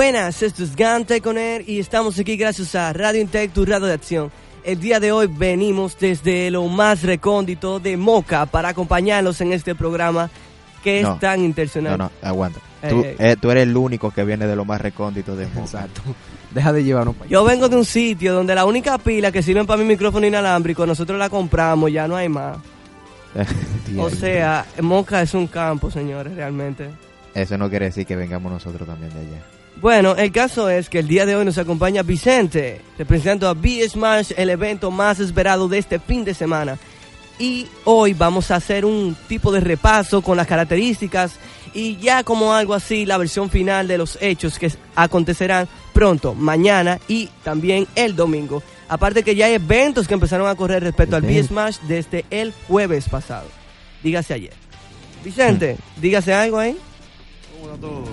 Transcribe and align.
buenas, 0.00 0.42
esto 0.42 0.64
es 0.64 0.74
Gante 0.74 1.20
con 1.20 1.36
él 1.36 1.62
y 1.66 1.78
estamos 1.78 2.18
aquí 2.18 2.34
gracias 2.38 2.74
a 2.74 2.90
Radio 2.94 3.20
Intec, 3.20 3.52
tu 3.52 3.66
radio 3.66 3.84
de 3.84 3.92
acción. 3.92 4.32
El 4.64 4.80
día 4.80 4.98
de 4.98 5.12
hoy 5.12 5.26
venimos 5.26 5.98
desde 5.98 6.50
lo 6.50 6.66
más 6.68 7.02
recóndito 7.02 7.78
de 7.80 7.98
Moca 7.98 8.46
para 8.46 8.70
acompañarlos 8.70 9.42
en 9.42 9.52
este 9.52 9.74
programa 9.74 10.30
que 10.82 11.02
No. 11.02 11.12
es 11.12 11.20
tan 11.20 11.44
intencional. 11.44 11.98
No, 11.98 12.04
no, 12.04 12.10
aguanta. 12.22 12.60
Eh, 12.82 12.88
Tú, 12.88 13.04
eh, 13.04 13.36
tú 13.38 13.50
eres 13.50 13.64
el 13.64 13.76
único 13.76 14.10
que 14.10 14.24
viene 14.24 14.46
de 14.46 14.56
lo 14.56 14.64
más 14.64 14.80
recóndito 14.80 15.36
de 15.36 15.46
Moca. 15.48 15.60
Exacto. 15.60 16.00
Deja 16.50 16.72
de 16.72 16.82
llevarnos 16.82 17.14
para 17.16 17.26
allá. 17.26 17.32
Yo 17.32 17.44
vengo 17.44 17.68
de 17.68 17.76
un 17.76 17.84
sitio 17.84 18.32
donde 18.32 18.54
la 18.54 18.64
única 18.64 18.96
pila 18.96 19.30
que 19.30 19.42
sirven 19.42 19.66
para 19.66 19.82
mi 19.82 19.84
micrófono 19.86 20.26
inalámbrico, 20.26 20.86
nosotros 20.86 21.18
la 21.18 21.28
compramos, 21.28 21.92
ya 21.92 22.08
no 22.08 22.16
hay 22.16 22.30
más. 22.30 22.56
O 23.98 24.08
sea, 24.08 24.64
Moca 24.80 25.20
es 25.20 25.34
un 25.34 25.46
campo, 25.46 25.90
señores, 25.90 26.34
realmente. 26.34 26.88
Eso 27.34 27.58
no 27.58 27.68
quiere 27.68 27.84
decir 27.84 28.06
que 28.06 28.16
vengamos 28.16 28.50
nosotros 28.50 28.88
también 28.88 29.12
de 29.12 29.20
allá. 29.20 29.59
Bueno, 29.80 30.14
el 30.14 30.30
caso 30.30 30.68
es 30.68 30.90
que 30.90 30.98
el 30.98 31.08
día 31.08 31.24
de 31.24 31.34
hoy 31.36 31.44
nos 31.44 31.56
acompaña 31.56 32.02
Vicente, 32.02 32.82
representando 32.98 33.48
a 33.48 33.54
B-Smash, 33.54 34.32
el 34.36 34.50
evento 34.50 34.90
más 34.90 35.20
esperado 35.20 35.68
de 35.68 35.78
este 35.78 35.98
fin 35.98 36.22
de 36.24 36.34
semana. 36.34 36.78
Y 37.38 37.66
hoy 37.84 38.12
vamos 38.12 38.50
a 38.50 38.56
hacer 38.56 38.84
un 38.84 39.16
tipo 39.26 39.50
de 39.50 39.60
repaso 39.60 40.20
con 40.20 40.36
las 40.36 40.46
características 40.46 41.32
y 41.72 41.96
ya 41.96 42.22
como 42.24 42.52
algo 42.52 42.74
así 42.74 43.06
la 43.06 43.16
versión 43.16 43.48
final 43.48 43.88
de 43.88 43.96
los 43.96 44.18
hechos 44.20 44.58
que 44.58 44.70
acontecerán 44.94 45.66
pronto, 45.94 46.34
mañana 46.34 47.00
y 47.08 47.30
también 47.42 47.86
el 47.94 48.14
domingo. 48.14 48.62
Aparte 48.90 49.22
que 49.22 49.34
ya 49.34 49.46
hay 49.46 49.54
eventos 49.54 50.06
que 50.06 50.12
empezaron 50.12 50.48
a 50.48 50.54
correr 50.56 50.82
respecto 50.82 51.16
al 51.16 51.22
Event- 51.24 51.44
B-Smash 51.48 51.76
desde 51.88 52.26
el 52.28 52.52
jueves 52.68 53.08
pasado. 53.08 53.46
Dígase 54.02 54.34
ayer. 54.34 54.52
Vicente, 55.24 55.78
dígase 55.96 56.34
algo 56.34 56.58
ahí. 56.58 56.76
¿Cómo 57.58 57.72
está 57.72 57.80
todo? 57.80 58.04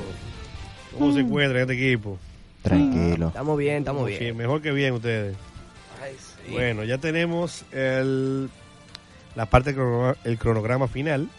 ¿Cómo 0.98 1.14
se 1.14 1.20
encuentra 1.20 1.62
este 1.62 1.74
equipo? 1.74 2.18
Tranquilo. 2.64 3.28
Estamos 3.28 3.58
bien, 3.58 3.78
estamos 3.78 4.08
bien. 4.08 4.20
Sí, 4.20 4.34
mejor 4.34 4.62
que 4.62 4.72
bien 4.72 4.94
ustedes. 4.94 5.36
Bueno, 6.52 6.84
ya 6.84 6.98
tenemos 6.98 7.66
el, 7.72 8.50
la 9.36 9.46
parte 9.48 9.74
del 9.74 9.80
crono- 9.82 10.16
el 10.24 10.38
cronograma 10.38 10.88
final. 10.88 11.30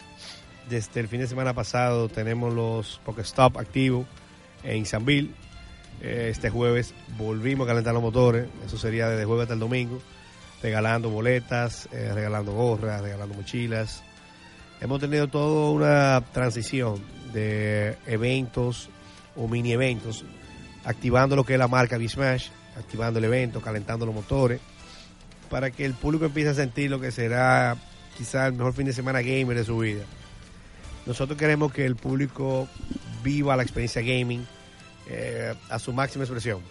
Desde 0.69 0.99
el 0.99 1.07
fin 1.07 1.19
de 1.21 1.27
semana 1.27 1.53
pasado 1.53 2.09
tenemos 2.09 2.53
los 2.53 3.01
Pokestop 3.05 3.57
activos 3.57 4.05
en 4.63 4.85
Sanville. 4.85 5.31
Eh, 6.01 6.27
Este 6.31 6.49
jueves 6.49 6.93
volvimos 7.17 7.65
a 7.65 7.69
calentar 7.71 7.93
los 7.93 8.03
motores. 8.03 8.47
Eso 8.65 8.77
sería 8.77 9.09
desde 9.09 9.25
jueves 9.25 9.43
hasta 9.43 9.55
el 9.55 9.59
domingo. 9.59 9.99
Regalando 10.61 11.09
boletas, 11.09 11.87
eh, 11.91 12.11
regalando 12.13 12.51
gorras, 12.53 13.01
regalando 13.01 13.33
mochilas. 13.35 14.03
Hemos 14.81 14.99
tenido 14.99 15.27
toda 15.27 15.71
una 15.71 16.23
transición 16.33 17.01
de 17.33 17.95
eventos 18.07 18.89
o 19.39 19.47
mini 19.47 19.71
eventos, 19.71 20.25
activando 20.83 21.35
lo 21.35 21.43
que 21.43 21.53
es 21.53 21.59
la 21.59 21.67
marca 21.67 21.97
B-Smash, 21.97 22.49
activando 22.77 23.19
el 23.19 23.25
evento, 23.25 23.61
calentando 23.61 24.05
los 24.05 24.13
motores, 24.13 24.59
para 25.49 25.71
que 25.71 25.85
el 25.85 25.93
público 25.93 26.25
empiece 26.25 26.49
a 26.49 26.53
sentir 26.53 26.91
lo 26.91 26.99
que 26.99 27.11
será 27.11 27.77
quizá 28.17 28.47
el 28.47 28.53
mejor 28.53 28.73
fin 28.73 28.85
de 28.85 28.93
semana 28.93 29.21
gamer 29.21 29.57
de 29.57 29.63
su 29.63 29.77
vida. 29.77 30.03
Nosotros 31.05 31.39
queremos 31.39 31.71
que 31.71 31.85
el 31.85 31.95
público 31.95 32.67
viva 33.23 33.55
la 33.55 33.63
experiencia 33.63 34.01
gaming 34.01 34.45
eh, 35.07 35.55
a 35.69 35.79
su 35.79 35.93
máxima 35.93 36.25
expresión, 36.25 36.61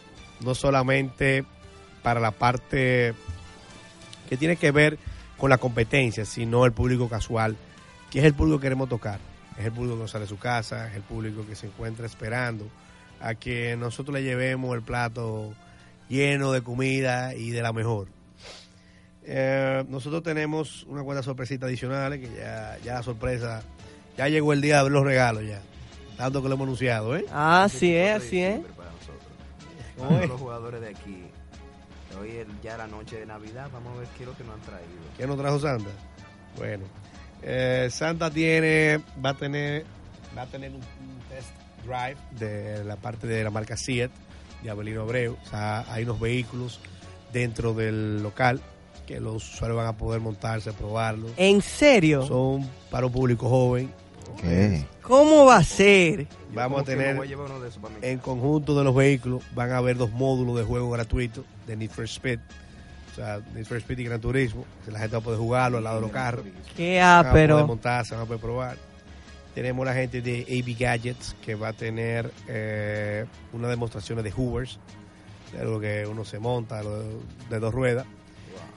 no 0.40 0.54
solamente 0.54 1.44
para 2.02 2.20
la 2.20 2.30
parte 2.30 3.14
que 4.28 4.36
tiene 4.36 4.56
que 4.56 4.70
ver 4.70 4.98
con 5.38 5.50
la 5.50 5.58
competencia, 5.58 6.24
sino 6.24 6.64
el 6.64 6.72
público 6.72 7.08
casual, 7.08 7.56
que 8.10 8.20
es 8.20 8.24
el 8.24 8.34
público 8.34 8.58
que 8.58 8.64
queremos 8.64 8.88
tocar. 8.88 9.18
Es 9.58 9.64
el 9.64 9.72
público 9.72 9.96
que 9.96 10.02
no 10.02 10.08
sale 10.08 10.24
de 10.24 10.28
su 10.28 10.38
casa, 10.38 10.88
es 10.88 10.94
el 10.94 11.02
público 11.02 11.44
que 11.46 11.56
se 11.56 11.66
encuentra 11.66 12.06
esperando 12.06 12.68
a 13.20 13.34
que 13.34 13.76
nosotros 13.76 14.14
le 14.14 14.22
llevemos 14.22 14.74
el 14.74 14.82
plato 14.82 15.52
lleno 16.08 16.52
de 16.52 16.62
comida 16.62 17.34
y 17.34 17.50
de 17.50 17.62
la 17.62 17.72
mejor. 17.72 18.08
Eh, 19.24 19.84
nosotros 19.88 20.22
tenemos 20.22 20.84
una 20.84 21.02
cuanta 21.02 21.22
sorpresita 21.22 21.66
adicionales 21.66 22.20
que 22.20 22.34
ya, 22.34 22.78
ya 22.84 22.94
la 22.94 23.02
sorpresa, 23.02 23.62
ya 24.16 24.28
llegó 24.28 24.52
el 24.52 24.60
día 24.60 24.74
de 24.74 24.80
abrir 24.80 24.92
los 24.94 25.04
regalos 25.04 25.44
ya, 25.44 25.60
tanto 26.16 26.40
que 26.40 26.48
lo 26.48 26.54
hemos 26.54 26.66
anunciado, 26.66 27.16
¿eh? 27.16 27.26
Ah, 27.30 27.64
así 27.64 27.94
es, 27.94 28.16
así 28.16 28.40
es. 28.40 28.60
Para 28.60 28.90
nosotros. 28.90 30.28
Los 30.28 30.40
jugadores 30.40 30.80
de 30.80 30.88
aquí. 30.88 31.24
Hoy 32.18 32.30
es 32.30 32.46
ya 32.62 32.76
la 32.76 32.86
noche 32.86 33.20
de 33.20 33.26
Navidad. 33.26 33.68
Vamos 33.72 33.96
a 33.96 34.00
ver 34.00 34.08
qué 34.16 34.22
es 34.22 34.28
lo 34.28 34.36
que 34.36 34.44
nos 34.44 34.54
han 34.54 34.60
traído. 34.62 34.88
¿Qué 35.16 35.26
nos 35.26 35.36
trajo 35.36 35.60
Santa? 35.60 35.90
Bueno, 36.56 36.84
eh, 37.42 37.88
Santa 37.90 38.30
tiene, 38.30 39.00
va 39.24 39.30
a 39.30 39.34
tener, 39.34 39.84
va 40.36 40.42
a 40.42 40.46
tener 40.46 40.70
un, 40.70 40.76
un 40.76 41.20
test 41.28 41.50
drive 41.84 42.16
de 42.38 42.84
la 42.84 42.96
parte 42.96 43.26
de 43.26 43.44
la 43.44 43.50
marca 43.50 43.76
Seat 43.76 44.10
de 44.62 44.70
Abelino 44.70 45.02
Abreu. 45.02 45.36
O 45.44 45.48
sea, 45.48 45.84
hay 45.92 46.04
unos 46.04 46.20
vehículos 46.20 46.80
dentro 47.32 47.74
del 47.74 48.22
local 48.22 48.60
que 49.06 49.20
los 49.20 49.36
usuarios 49.36 49.76
van 49.76 49.86
a 49.86 49.96
poder 49.96 50.20
montarse, 50.20 50.72
probarlos. 50.72 51.32
¿En 51.36 51.62
serio? 51.62 52.26
Son 52.26 52.68
para 52.90 53.06
un 53.06 53.12
público 53.12 53.48
joven. 53.48 53.90
¿Qué? 54.40 54.84
¿Cómo 55.02 55.46
va 55.46 55.56
a 55.56 55.64
ser? 55.64 56.26
Vamos 56.52 56.82
a 56.82 56.84
tener 56.84 57.16
voy 57.16 57.26
a 57.26 57.30
llevar 57.30 57.50
uno 57.50 57.60
de 57.60 57.70
esos 57.70 57.80
para 57.80 57.94
mí. 57.94 58.00
en 58.02 58.18
conjunto 58.18 58.76
de 58.76 58.84
los 58.84 58.94
vehículos 58.94 59.42
van 59.54 59.72
a 59.72 59.78
haber 59.78 59.96
dos 59.96 60.10
módulos 60.12 60.58
de 60.58 60.64
juego 60.64 60.90
gratuitos 60.90 61.44
de 61.66 61.76
Need 61.76 61.90
for 61.90 62.04
Speed. 62.04 62.38
O 63.18 63.20
sea, 63.20 63.40
Need 63.52 63.64
for 63.64 63.76
Speed 63.78 63.98
y 63.98 64.04
Gran 64.04 64.20
Turismo. 64.20 64.64
La 64.86 65.00
gente 65.00 65.16
va 65.16 65.20
a 65.20 65.24
poder 65.24 65.40
jugarlo 65.40 65.78
al 65.78 65.84
lado 65.84 65.96
de 65.96 66.02
los 66.02 66.12
carros. 66.12 66.46
Qué 66.76 67.00
van 67.00 67.26
a 67.26 67.30
poder 67.30 67.50
ápero. 67.50 67.66
montarse, 67.66 68.14
van 68.14 68.22
a 68.22 68.26
poder 68.26 68.40
probar. 68.40 68.76
Tenemos 69.56 69.84
la 69.84 69.92
gente 69.92 70.22
de 70.22 70.42
AB 70.42 70.78
Gadgets 70.78 71.34
que 71.44 71.56
va 71.56 71.68
a 71.68 71.72
tener 71.72 72.30
eh, 72.46 73.26
una 73.52 73.66
demostración 73.66 74.22
de 74.22 74.30
Hoovers, 74.30 74.78
de 75.52 75.60
algo 75.60 75.80
que 75.80 76.06
uno 76.06 76.24
se 76.24 76.38
monta 76.38 76.80
lo 76.80 77.02
de, 77.02 77.16
de 77.50 77.58
dos 77.58 77.74
ruedas. 77.74 78.06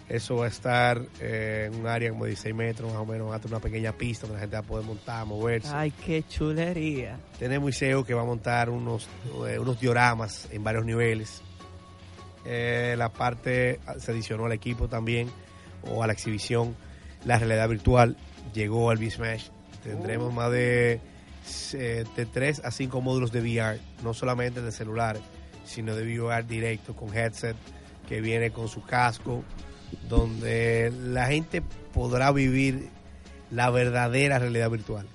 Eso 0.09 0.37
va 0.37 0.45
a 0.45 0.47
estar 0.49 1.01
eh, 1.21 1.69
en 1.71 1.79
un 1.79 1.87
área 1.87 2.09
como 2.09 2.25
de 2.25 2.31
16 2.31 2.53
metros, 2.53 2.91
más 2.91 3.01
o 3.01 3.05
menos. 3.05 3.29
Va 3.29 3.35
a 3.35 3.39
tener 3.39 3.53
una 3.53 3.61
pequeña 3.61 3.93
pista 3.93 4.27
donde 4.27 4.37
la 4.37 4.41
gente 4.41 4.55
va 4.55 4.59
a 4.59 4.63
poder 4.63 4.85
montar, 4.85 5.25
moverse. 5.25 5.69
Ay, 5.71 5.91
qué 5.91 6.23
chulería. 6.27 7.17
Tenemos 7.39 7.69
Iseo 7.69 8.03
que 8.03 8.13
va 8.13 8.23
a 8.23 8.25
montar 8.25 8.69
unos, 8.69 9.07
eh, 9.47 9.59
unos 9.59 9.79
dioramas 9.79 10.49
en 10.51 10.63
varios 10.63 10.83
niveles. 10.83 11.41
Eh, 12.45 12.95
la 12.97 13.09
parte 13.09 13.79
se 13.99 14.11
adicionó 14.11 14.45
al 14.45 14.51
equipo 14.51 14.87
también 14.87 15.29
o 15.83 16.03
a 16.03 16.07
la 16.07 16.13
exhibición. 16.13 16.75
La 17.25 17.37
realidad 17.37 17.69
virtual 17.69 18.17
llegó 18.53 18.89
al 18.89 18.97
B-Smash. 18.97 19.49
Tendremos 19.83 20.33
más 20.33 20.51
de, 20.51 20.99
eh, 21.73 22.03
de 22.15 22.25
3 22.25 22.61
a 22.63 22.71
5 22.71 23.01
módulos 23.01 23.31
de 23.31 23.41
VR, 23.41 23.79
no 24.03 24.13
solamente 24.13 24.61
de 24.61 24.71
celulares, 24.71 25.21
sino 25.65 25.95
de 25.95 26.03
VR 26.19 26.43
directo 26.43 26.95
con 26.95 27.15
headset 27.15 27.55
que 28.07 28.21
viene 28.21 28.51
con 28.51 28.67
su 28.67 28.83
casco, 28.83 29.43
donde 30.09 30.91
la 30.91 31.27
gente 31.27 31.61
podrá 31.93 32.31
vivir 32.31 32.89
la 33.49 33.69
verdadera 33.69 34.39
realidad 34.39 34.69
virtual. 34.69 35.07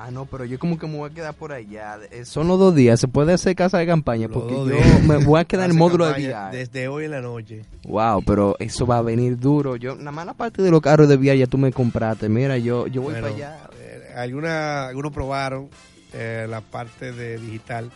Ah, 0.00 0.12
no, 0.12 0.26
pero 0.26 0.44
yo 0.44 0.60
como 0.60 0.78
que 0.78 0.86
me 0.86 0.96
voy 0.96 1.10
a 1.10 1.12
quedar 1.12 1.34
por 1.34 1.50
allá. 1.52 1.98
Eh, 2.12 2.24
Son 2.24 2.46
los 2.46 2.56
dos 2.56 2.72
días. 2.72 3.00
¿Se 3.00 3.08
puede 3.08 3.32
hacer 3.32 3.56
casa 3.56 3.78
de 3.78 3.86
campaña? 3.86 4.28
Los 4.28 4.36
Porque 4.38 4.54
yo 4.54 5.00
me 5.08 5.16
voy 5.24 5.40
a 5.40 5.44
quedar 5.44 5.64
en 5.64 5.72
el 5.72 5.76
módulo 5.76 6.06
de 6.06 6.12
VR. 6.28 6.56
Desde 6.56 6.86
hoy 6.86 7.06
en 7.06 7.10
la 7.10 7.20
noche. 7.20 7.64
Wow, 7.82 8.22
pero 8.24 8.54
eso 8.60 8.86
va 8.86 8.98
a 8.98 9.02
venir 9.02 9.36
duro. 9.38 9.74
Yo, 9.74 9.96
nada 9.96 10.12
más 10.12 10.24
la 10.26 10.34
parte 10.34 10.62
de 10.62 10.70
los 10.70 10.80
carros 10.80 11.08
de 11.08 11.16
VR 11.16 11.36
ya 11.36 11.46
tú 11.48 11.58
me 11.58 11.72
compraste. 11.72 12.28
Mira, 12.28 12.56
yo, 12.58 12.86
yo 12.86 13.02
voy 13.02 13.14
Bueno, 13.14 13.26
para 13.26 13.36
allá. 13.36 13.70
eh, 13.80 14.12
alguna- 14.16 14.86
algunos 14.86 15.12
probaron 15.12 15.68
eh, 16.12 16.46
la 16.48 16.60
parte 16.60 17.10
de 17.12 17.36
digital 17.38 17.90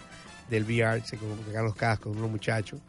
del 0.50 0.64
VR, 0.64 1.00
se 1.06 1.16
colocan 1.16 1.64
los 1.64 1.74
cascos, 1.76 2.16
unos 2.16 2.30
muchachos, 2.30 2.80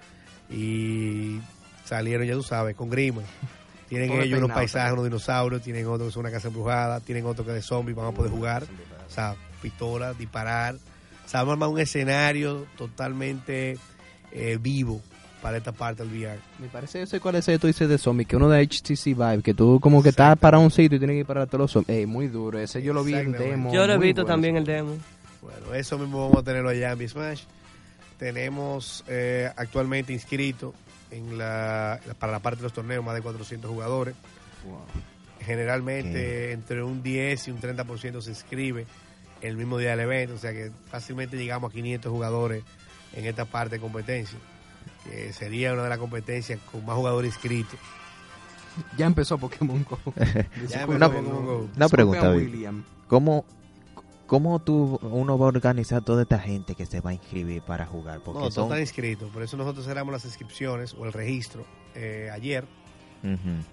y 0.49 1.39
salieron, 1.85 2.25
ya 2.27 2.33
tú 2.33 2.43
sabes, 2.43 2.75
con 2.75 2.89
grima. 2.89 3.21
Tienen 3.89 4.11
ellos 4.11 4.39
unos 4.39 4.51
paisajes, 4.51 4.91
unos 4.93 5.05
dinosaurios, 5.05 5.61
tienen 5.61 5.85
otros 5.85 6.07
que 6.09 6.13
son 6.13 6.21
una 6.21 6.31
casa 6.31 6.47
embrujada, 6.47 6.99
tienen 6.99 7.25
otros 7.25 7.45
que 7.45 7.53
de 7.53 7.61
zombies 7.61 7.95
van 7.95 8.07
a 8.07 8.11
poder 8.11 8.31
jugar, 8.31 8.63
o 9.13 9.15
sea, 9.15 9.35
pistolas, 9.61 10.17
disparar. 10.17 10.73
O 10.73 11.29
sea, 11.29 11.41
vamos 11.41 11.51
a 11.51 11.53
armar 11.53 11.69
un 11.69 11.79
escenario 11.79 12.65
totalmente 12.75 13.77
eh, 14.31 14.57
vivo 14.59 15.01
para 15.39 15.57
esta 15.57 15.71
parte 15.71 16.03
del 16.03 16.11
VR. 16.11 16.39
Me 16.57 16.67
parece 16.67 17.05
sé 17.05 17.19
cuál 17.19 17.35
es 17.35 17.47
ese 17.47 17.59
tú 17.59 17.67
dices 17.67 17.87
de 17.87 17.99
zombie, 17.99 18.25
que 18.25 18.35
uno 18.35 18.49
de 18.49 18.65
HTC 18.65 19.05
Vive, 19.05 19.43
que 19.43 19.53
tú 19.53 19.79
como 19.79 20.01
que 20.01 20.09
estás 20.09 20.35
para 20.39 20.57
un 20.57 20.71
sitio 20.71 20.95
y 20.95 20.99
tienes 20.99 21.13
que 21.13 21.19
ir 21.19 21.25
para 21.27 21.45
todos 21.45 21.59
los 21.59 21.71
zombies. 21.71 21.99
Ey, 21.99 22.05
muy 22.07 22.27
duro. 22.27 22.57
Ese 22.57 22.81
yo 22.81 22.91
lo 22.91 23.03
vi 23.03 23.13
en 23.13 23.33
demo. 23.33 23.71
Yo 23.71 23.85
lo 23.85 23.93
he 23.93 23.97
visto 23.99 24.23
bueno. 24.23 24.33
también 24.33 24.57
el 24.57 24.65
demo. 24.65 24.97
Bueno, 25.41 25.75
eso 25.75 25.99
mismo 25.99 26.21
vamos 26.21 26.41
a 26.41 26.43
tenerlo 26.43 26.69
allá 26.69 26.93
en 26.93 26.97
B-Smash. 26.97 27.43
Tenemos 28.17 29.03
eh, 29.07 29.51
actualmente 29.55 30.11
inscrito 30.11 30.73
en 31.11 31.37
la, 31.37 31.99
para 32.17 32.31
la 32.31 32.39
parte 32.39 32.57
de 32.57 32.63
los 32.63 32.73
torneos 32.73 33.05
más 33.05 33.13
de 33.13 33.21
400 33.21 33.69
jugadores. 33.69 34.15
Generalmente 35.41 36.51
entre 36.53 36.81
un 36.81 37.03
10 37.03 37.49
y 37.49 37.51
un 37.51 37.59
30% 37.59 38.21
se 38.21 38.29
inscribe 38.31 38.87
el 39.43 39.57
mismo 39.57 39.77
día 39.77 39.91
del 39.91 40.01
evento, 40.01 40.35
o 40.35 40.37
sea 40.37 40.51
que 40.51 40.71
fácilmente 40.89 41.37
llegamos 41.37 41.71
a 41.71 41.73
500 41.73 42.11
jugadores 42.11 42.63
en 43.13 43.25
esta 43.25 43.45
parte 43.45 43.75
de 43.75 43.81
competencia, 43.81 44.37
que 45.03 45.31
sería 45.33 45.73
una 45.73 45.83
de 45.83 45.89
las 45.89 45.97
competencias 45.99 46.59
con 46.71 46.85
más 46.85 46.95
jugadores 46.95 47.33
inscritos. 47.33 47.79
Ya 48.97 49.05
empezó 49.05 49.37
Pokémon 49.37 49.85
Go. 49.87 49.99
Ya 50.69 50.81
empezó 50.81 50.97
no. 50.97 51.09
Pokémon 51.11 51.45
Go. 51.45 51.69
Una 51.75 51.89
pregunta. 51.89 52.31
William. 52.31 52.83
¿Cómo, 53.07 53.45
¿Cómo 54.25 54.59
tú, 54.59 54.97
uno 55.03 55.37
va 55.37 55.45
a 55.45 55.49
organizar 55.49 56.03
toda 56.03 56.23
esta 56.23 56.39
gente 56.39 56.73
que 56.73 56.85
se 56.87 56.99
va 57.01 57.11
a 57.11 57.13
inscribir 57.13 57.61
para 57.61 57.85
jugar? 57.85 58.21
Porque 58.23 58.39
No, 58.39 58.45
son... 58.45 58.53
todos 58.53 58.67
están 58.69 58.79
inscritos. 58.81 59.29
Por 59.31 59.43
eso 59.43 59.57
nosotros 59.57 59.85
cerramos 59.85 60.11
las 60.11 60.25
inscripciones 60.25 60.95
o 60.95 61.05
el 61.05 61.13
registro 61.13 61.65
eh, 61.93 62.29
ayer. 62.33 62.65
Ujú. 63.23 63.63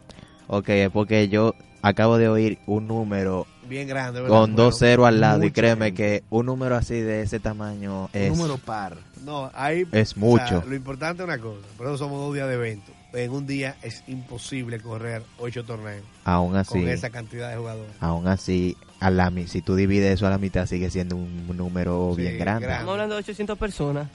Ok, 0.53 0.69
es 0.71 0.91
porque 0.91 1.29
yo 1.29 1.55
acabo 1.81 2.19
de 2.19 2.29
oír 2.29 2.59
un 2.67 2.89
número 2.89 3.47
Bien 3.69 3.87
grande. 3.87 4.21
¿verdad? 4.21 4.37
con 4.37 4.57
dos 4.57 4.79
ceros 4.81 5.07
al 5.07 5.21
lado 5.21 5.45
y 5.45 5.53
créeme 5.53 5.87
gente. 5.87 6.03
que 6.03 6.25
un 6.31 6.47
número 6.47 6.75
así 6.75 6.95
de 6.95 7.23
ese 7.23 7.39
tamaño 7.39 8.11
es, 8.13 8.33
Un 8.33 8.37
número 8.39 8.59
par. 8.59 8.97
No, 9.25 9.49
hay, 9.55 9.87
es 9.93 10.11
o 10.11 10.15
sea, 10.15 10.19
mucho. 10.19 10.65
lo 10.67 10.75
importante 10.75 11.23
es 11.23 11.29
una 11.29 11.39
cosa. 11.39 11.65
Por 11.77 11.87
eso 11.87 11.99
somos 11.99 12.19
dos 12.21 12.35
días 12.35 12.49
de 12.49 12.55
evento. 12.55 12.91
En 13.13 13.31
un 13.31 13.47
día 13.47 13.77
es 13.83 14.03
imposible 14.09 14.81
correr 14.81 15.23
ocho 15.39 15.65
torneos 15.65 16.05
Aún 16.25 16.57
así, 16.57 16.71
con 16.81 16.89
esa 16.89 17.11
cantidad 17.11 17.51
de 17.51 17.57
jugadores. 17.57 17.93
aún 18.01 18.27
así, 18.27 18.77
a 18.99 19.11
la, 19.11 19.31
mi- 19.31 19.47
si 19.47 19.63
tú 19.63 19.77
divides 19.77 20.15
eso 20.15 20.27
a 20.27 20.31
la 20.31 20.39
mitad 20.39 20.67
sigue 20.67 20.91
siendo 20.91 21.15
un 21.17 21.57
número 21.57 22.13
Sí, 22.17 22.23
bien 22.23 22.39
grande. 22.39 22.67
grande. 22.67 22.73
Estamos 22.75 22.93
hablando 22.93 23.15
de 23.15 23.21
800 23.21 23.57
personas. 23.59 24.09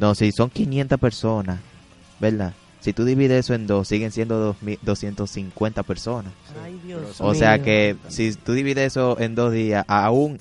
No, 0.00 0.14
si 0.14 0.30
son 0.32 0.48
500 0.50 0.98
personas, 0.98 1.58
¿verdad? 2.20 2.52
Si 2.80 2.92
tú 2.92 3.04
divides 3.04 3.40
eso 3.46 3.54
en 3.54 3.66
dos, 3.66 3.88
siguen 3.88 4.12
siendo 4.12 4.38
2000 4.38 4.78
250 4.82 5.82
personas. 5.82 6.32
Ay, 6.64 6.80
Dios 6.84 7.20
O 7.20 7.34
sea 7.34 7.54
mío. 7.56 7.64
que 7.64 7.96
si 8.08 8.32
tú 8.34 8.52
divides 8.52 8.86
eso 8.86 9.18
en 9.18 9.34
dos 9.34 9.52
días, 9.52 9.84
aún 9.88 10.38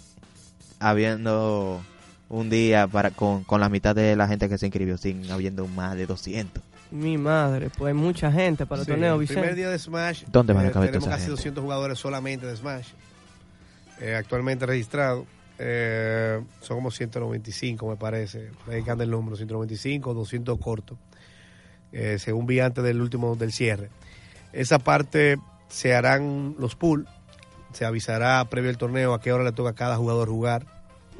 habiendo 0.80 1.82
un 2.30 2.50
día 2.50 2.88
para 2.88 3.12
con, 3.12 3.44
con 3.44 3.60
la 3.62 3.70
mitad 3.70 3.96
de 3.96 4.16
la 4.16 4.28
gente 4.28 4.50
que 4.50 4.58
se 4.58 4.66
inscribió, 4.68 4.98
sin 4.98 5.30
habiendo 5.32 5.68
más 5.68 5.96
de 5.96 6.06
200. 6.06 6.62
Mi 6.92 7.18
madre, 7.18 7.70
pues 7.70 7.94
mucha 7.96 8.32
gente 8.32 8.66
para 8.66 8.84
Sí, 8.86 8.92
el 8.92 8.98
primer 8.98 9.20
Vicente. 9.20 9.56
día 9.56 9.70
de 9.70 9.80
Smash. 9.80 10.24
¿Dónde 10.32 10.54
van 10.54 10.66
a 10.66 10.70
eh, 10.70 10.72
caber 10.72 10.90
Tenemos 10.90 11.04
toda 11.06 11.16
esa 11.16 11.18
casi 11.18 11.26
gente? 11.28 11.38
200 11.38 11.64
jugadores 11.64 12.00
solamente 12.00 12.46
de 12.46 12.56
Smash. 12.56 12.88
eh, 14.00 14.16
actualmente 14.16 14.66
registrados. 14.66 15.26
Eh, 15.60 16.40
son 16.62 16.78
como 16.78 16.92
195, 16.92 17.90
me 17.90 17.96
parece. 17.98 18.52
Anda 18.88 19.04
el 19.04 19.10
número, 19.10 19.36
195, 19.36 20.14
200 20.14 20.60
cortos. 20.60 20.98
Eh, 21.92 22.18
según 22.20 22.46
vi 22.46 22.60
antes 22.60 22.84
del 22.84 23.02
último 23.02 23.36
del 23.36 23.52
cierre. 23.52 23.90
Esa 24.54 24.80
parte 24.80 25.38
se 25.70 25.96
harán 25.96 26.56
los 26.60 26.76
pools. 26.76 27.08
Se 27.74 27.86
avisará 27.86 28.44
previo 28.46 28.70
al 28.70 28.78
torneo 28.78 29.14
a 29.14 29.22
qué 29.22 29.32
hora 29.32 29.44
le 29.44 29.52
toca 29.52 29.72
a 29.72 29.76
cada 29.76 29.98
jugador 29.98 30.30
jugar. 30.30 30.66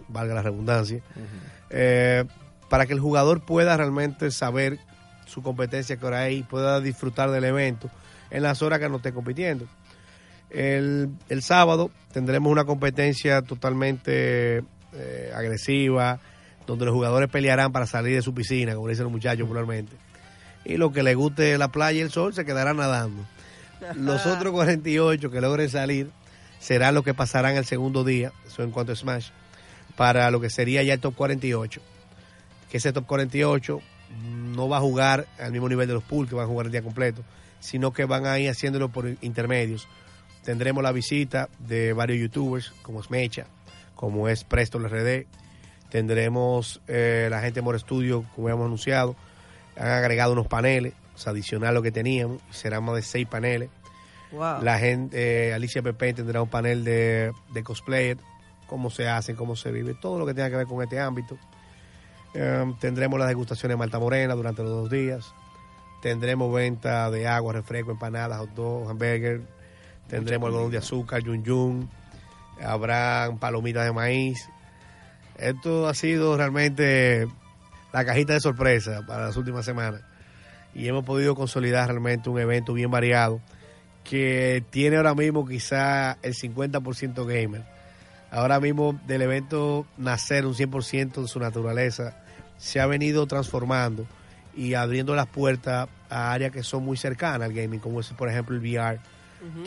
Valga 0.08 0.34
la 0.34 0.42
redundancia. 0.42 1.02
Eh, 1.70 2.24
para 2.70 2.86
que 2.86 2.94
el 2.94 3.00
jugador 3.00 3.42
pueda 3.42 3.76
realmente 3.78 4.32
saber 4.32 4.80
su 5.26 5.44
competencia 5.44 5.98
que 5.98 6.06
hora 6.06 6.22
hay 6.22 6.38
y 6.38 6.44
pueda 6.44 6.80
disfrutar 6.80 7.30
del 7.32 7.44
evento 7.44 7.90
en 8.32 8.44
las 8.44 8.62
horas 8.62 8.80
que 8.80 8.90
no 8.90 8.98
esté 8.98 9.14
compitiendo. 9.14 9.68
El, 10.50 11.10
el 11.28 11.42
sábado 11.42 11.92
tendremos 12.14 12.52
una 12.52 12.64
competencia 12.64 13.42
totalmente 13.42 14.64
eh, 14.94 15.32
agresiva, 15.36 16.20
donde 16.66 16.86
los 16.86 16.94
jugadores 16.94 17.30
pelearán 17.30 17.72
para 17.72 17.86
salir 17.86 18.16
de 18.16 18.22
su 18.22 18.34
piscina, 18.34 18.74
como 18.76 18.88
dicen 18.88 19.04
los 19.04 19.12
muchachos 19.12 19.44
popularmente. 19.44 19.96
Y 20.68 20.76
lo 20.76 20.92
que 20.92 21.02
le 21.02 21.16
guste 21.16 21.58
la 21.58 21.70
playa 21.70 22.00
y 22.00 22.02
el 22.02 22.12
sol 22.12 22.34
se 22.34 22.44
quedará 22.44 22.74
nadando. 22.74 23.26
Los 23.96 24.26
otros 24.26 24.52
48 24.52 25.32
que 25.32 25.42
logren 25.42 25.70
salir 25.70 26.10
serán 26.60 26.94
los 26.94 27.06
que 27.06 27.14
pasarán 27.14 27.56
el 27.56 27.64
segundo 27.64 28.04
día, 28.04 28.34
eso 28.46 28.64
en 28.64 28.72
cuanto 28.72 28.92
a 28.92 28.96
Smash, 28.96 29.30
para 29.96 30.30
lo 30.30 30.42
que 30.42 30.50
sería 30.50 30.84
ya 30.84 30.94
el 30.94 31.00
top 31.00 31.16
48. 31.16 31.82
Que 32.70 32.78
ese 32.78 32.92
top 32.92 33.06
48 33.06 33.80
no 34.54 34.68
va 34.68 34.78
a 34.78 34.82
jugar 34.82 35.26
al 35.40 35.54
mismo 35.54 35.70
nivel 35.70 35.88
de 35.88 35.94
los 35.94 36.04
pools 36.04 36.30
que 36.30 36.36
van 36.36 36.46
a 36.46 36.48
jugar 36.50 36.66
el 36.66 36.74
día 36.74 36.82
completo, 36.82 37.24
sino 37.62 37.94
que 37.94 38.04
van 38.04 38.26
a 38.26 38.38
ir 38.38 38.50
haciéndolo 38.50 38.90
por 38.90 39.08
intermedios. 39.22 39.88
Tendremos 40.44 40.84
la 40.84 40.92
visita 40.92 41.48
de 41.60 41.94
varios 41.94 42.20
youtubers, 42.20 42.74
como 42.82 43.00
es 43.00 43.10
Mecha, 43.10 43.48
como 43.96 44.28
es 44.28 44.44
Presto 44.44 44.80
RD. 44.80 45.28
Tendremos 45.90 46.82
eh, 46.90 47.30
la 47.32 47.40
gente 47.40 47.60
de 47.60 47.62
More 47.62 47.80
Studio, 47.80 48.26
como 48.36 48.50
hemos 48.50 48.66
anunciado. 48.66 49.16
Han 49.78 49.88
agregado 49.88 50.34
unos 50.34 50.48
paneles, 50.48 50.94
o 51.16 51.18
sea, 51.18 51.32
adicional 51.32 51.70
a 51.70 51.74
lo 51.74 51.82
que 51.82 51.92
teníamos. 51.92 52.42
Serán 52.52 52.84
más 52.84 52.96
de 52.96 53.02
seis 53.02 53.28
paneles. 53.28 53.70
Wow. 54.32 54.62
La 54.62 54.78
gente, 54.80 55.50
eh, 55.50 55.54
Alicia 55.54 55.82
Pepe 55.82 56.14
tendrá 56.14 56.42
un 56.42 56.50
panel 56.50 56.84
de, 56.84 57.32
de 57.54 57.64
cosplayer, 57.64 58.18
cómo 58.68 58.90
se 58.90 59.08
hace, 59.08 59.36
cómo 59.36 59.56
se 59.56 59.72
vive, 59.72 59.94
todo 59.94 60.20
lo 60.20 60.26
que 60.26 60.34
tenga 60.34 60.50
que 60.50 60.58
ver 60.58 60.68
con 60.68 60.84
este 60.84 61.00
ámbito. 61.00 61.38
Eh, 62.34 62.74
tendremos 62.80 63.18
las 63.20 63.30
degustaciones 63.30 63.74
de 63.74 63.80
Malta 63.80 64.00
Morena 64.00 64.36
durante 64.36 64.64
los 64.64 64.72
dos 64.72 64.90
días. 64.90 65.34
Tendremos 66.02 66.54
venta 66.54 67.10
de 67.10 67.28
agua, 67.28 67.54
refresco, 67.54 67.92
empanadas, 67.92 68.38
hot 68.40 68.52
dog, 68.52 68.90
hamburger. 68.90 69.42
Tendremos 70.08 70.48
algodón 70.48 70.72
de 70.72 70.78
azúcar, 70.78 71.24
yun 71.24 71.44
yun. 71.44 71.90
Habrán 72.62 73.40
palomitas 73.40 73.86
de 73.86 73.92
maíz. 73.92 74.50
Esto 75.38 75.88
ha 75.88 75.94
sido 75.94 76.38
realmente 76.38 77.28
la 77.94 78.06
cajita 78.06 78.34
de 78.34 78.40
sorpresa 78.40 79.04
para 79.06 79.26
las 79.26 79.38
últimas 79.38 79.66
semanas. 79.66 80.02
Y 80.74 80.88
hemos 80.88 81.04
podido 81.04 81.36
consolidar 81.36 81.90
realmente 81.90 82.30
un 82.30 82.40
evento 82.40 82.74
bien 82.74 82.92
variado 82.92 83.42
que 84.04 84.64
tiene 84.70 84.98
ahora 84.98 85.16
mismo 85.16 85.46
quizá 85.46 86.18
el 86.22 86.34
50% 86.34 87.26
gamer. 87.26 87.64
Ahora 88.32 88.60
mismo 88.60 89.00
del 89.06 89.22
evento 89.22 89.86
nacer 89.98 90.46
un 90.46 90.54
100% 90.54 91.22
de 91.22 91.28
su 91.28 91.40
naturaleza 91.40 92.22
se 92.58 92.80
ha 92.80 92.86
venido 92.86 93.26
transformando 93.28 94.06
y 94.56 94.74
abriendo 94.74 95.16
las 95.16 95.28
puertas 95.28 95.88
a 96.10 96.32
áreas 96.32 96.52
que 96.52 96.64
son 96.64 96.84
muy 96.84 96.98
cercanas 96.98 97.48
al 97.48 97.54
gaming, 97.54 97.80
como 97.80 98.00
es 98.00 98.12
por 98.14 98.30
ejemplo 98.30 98.56
el 98.56 98.62
VR, 98.62 99.00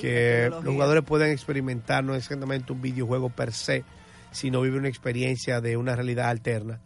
que 0.01 0.49
los 0.51 0.65
jugadores 0.65 1.05
pueden 1.05 1.31
experimentar 1.31 2.03
no 2.03 2.15
exactamente 2.15 2.73
un 2.73 2.83
videojuego 2.83 3.31
per 3.31 3.53
se, 3.53 3.85
sino 4.33 4.61
vivir 4.61 4.79
una 4.79 4.89
experiencia 4.89 5.61
de 5.61 5.77
una 5.77 5.95
realidad 5.95 6.29
alterna. 6.29 6.81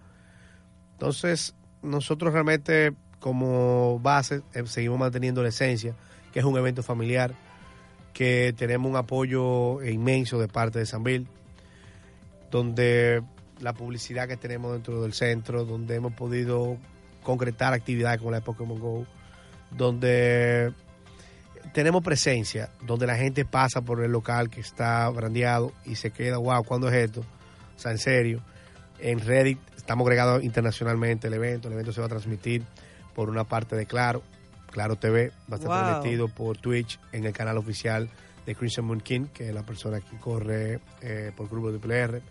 Entonces, 0.95 1.55
nosotros 1.83 2.33
realmente 2.33 2.95
como 3.21 3.99
base 4.01 4.43
eh, 4.53 4.65
seguimos 4.67 4.99
manteniendo 4.99 5.43
la 5.43 5.51
esencia, 5.51 5.95
que 6.33 6.41
es 6.41 6.45
un 6.45 6.57
evento 6.57 6.83
familiar, 6.83 7.35
que 8.13 8.55
tenemos 8.57 8.91
un 8.91 8.97
apoyo 8.97 9.83
inmenso 9.83 10.39
de 10.39 10.49
parte 10.49 10.79
de 10.79 10.87
Sanville, 10.87 11.27
donde 12.51 13.23
la 13.61 13.73
publicidad 13.73 14.29
que 14.29 14.37
tenemos 14.37 14.73
dentro 14.73 15.03
del 15.03 15.15
centro, 15.15 15.65
donde 15.65 15.97
hemos 15.97 16.13
podido 16.13 16.77
concretar 17.23 17.73
actividades 17.73 18.19
como 18.19 18.31
la 18.31 18.39
de 18.39 18.45
Pokémon 18.45 18.79
Go, 18.79 19.07
donde 19.71 20.73
tenemos 21.73 22.05
presencia, 22.05 22.71
donde 22.83 23.07
la 23.07 23.17
gente 23.17 23.45
pasa 23.45 23.81
por 23.81 24.05
el 24.05 24.13
local 24.13 24.51
que 24.51 24.61
está 24.61 25.09
brandeado 25.09 25.73
y 25.85 25.97
se 25.97 26.11
queda, 26.11 26.37
wow, 26.37 26.63
¿cuándo 26.63 26.89
es 26.89 26.95
esto? 26.95 27.21
O 27.77 27.79
sea, 27.79 27.91
en 27.91 27.99
serio. 27.99 28.43
En 28.99 29.21
Reddit 29.21 29.59
estamos 29.77 30.05
agregados 30.07 30.43
internacionalmente 30.43 31.27
el 31.29 31.35
evento. 31.35 31.69
El 31.69 31.75
evento 31.75 31.93
se 31.93 32.01
va 32.01 32.07
a 32.07 32.11
transmitir 32.11 32.63
por 33.15 33.29
una 33.29 33.45
parte 33.45 33.77
de 33.77 33.87
Claro, 33.87 34.23
Claro 34.71 34.97
TV, 34.97 35.31
va 35.51 35.57
a 35.57 35.59
estar 35.59 35.69
Wow. 35.71 35.79
transmitido 35.91 36.29
por 36.29 36.57
Twitch 36.59 36.99
en 37.13 37.25
el 37.25 37.33
canal 37.33 37.59
oficial 37.59 38.09
de 38.47 38.55
Crimson 38.55 38.85
Moon 38.87 39.01
King, 39.01 39.27
que 39.33 39.49
es 39.49 39.55
la 39.55 39.63
persona 39.63 40.01
que 40.01 40.17
corre 40.19 40.81
eh, 41.01 41.33
por 41.37 41.49
Grupo 41.49 41.71
de 41.71 41.79
PLR. 41.79 42.23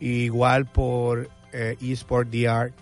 Igual 0.00 0.66
por 0.66 1.28
eh, 1.52 1.76
eSport 1.80 2.28
DR, 2.28 2.72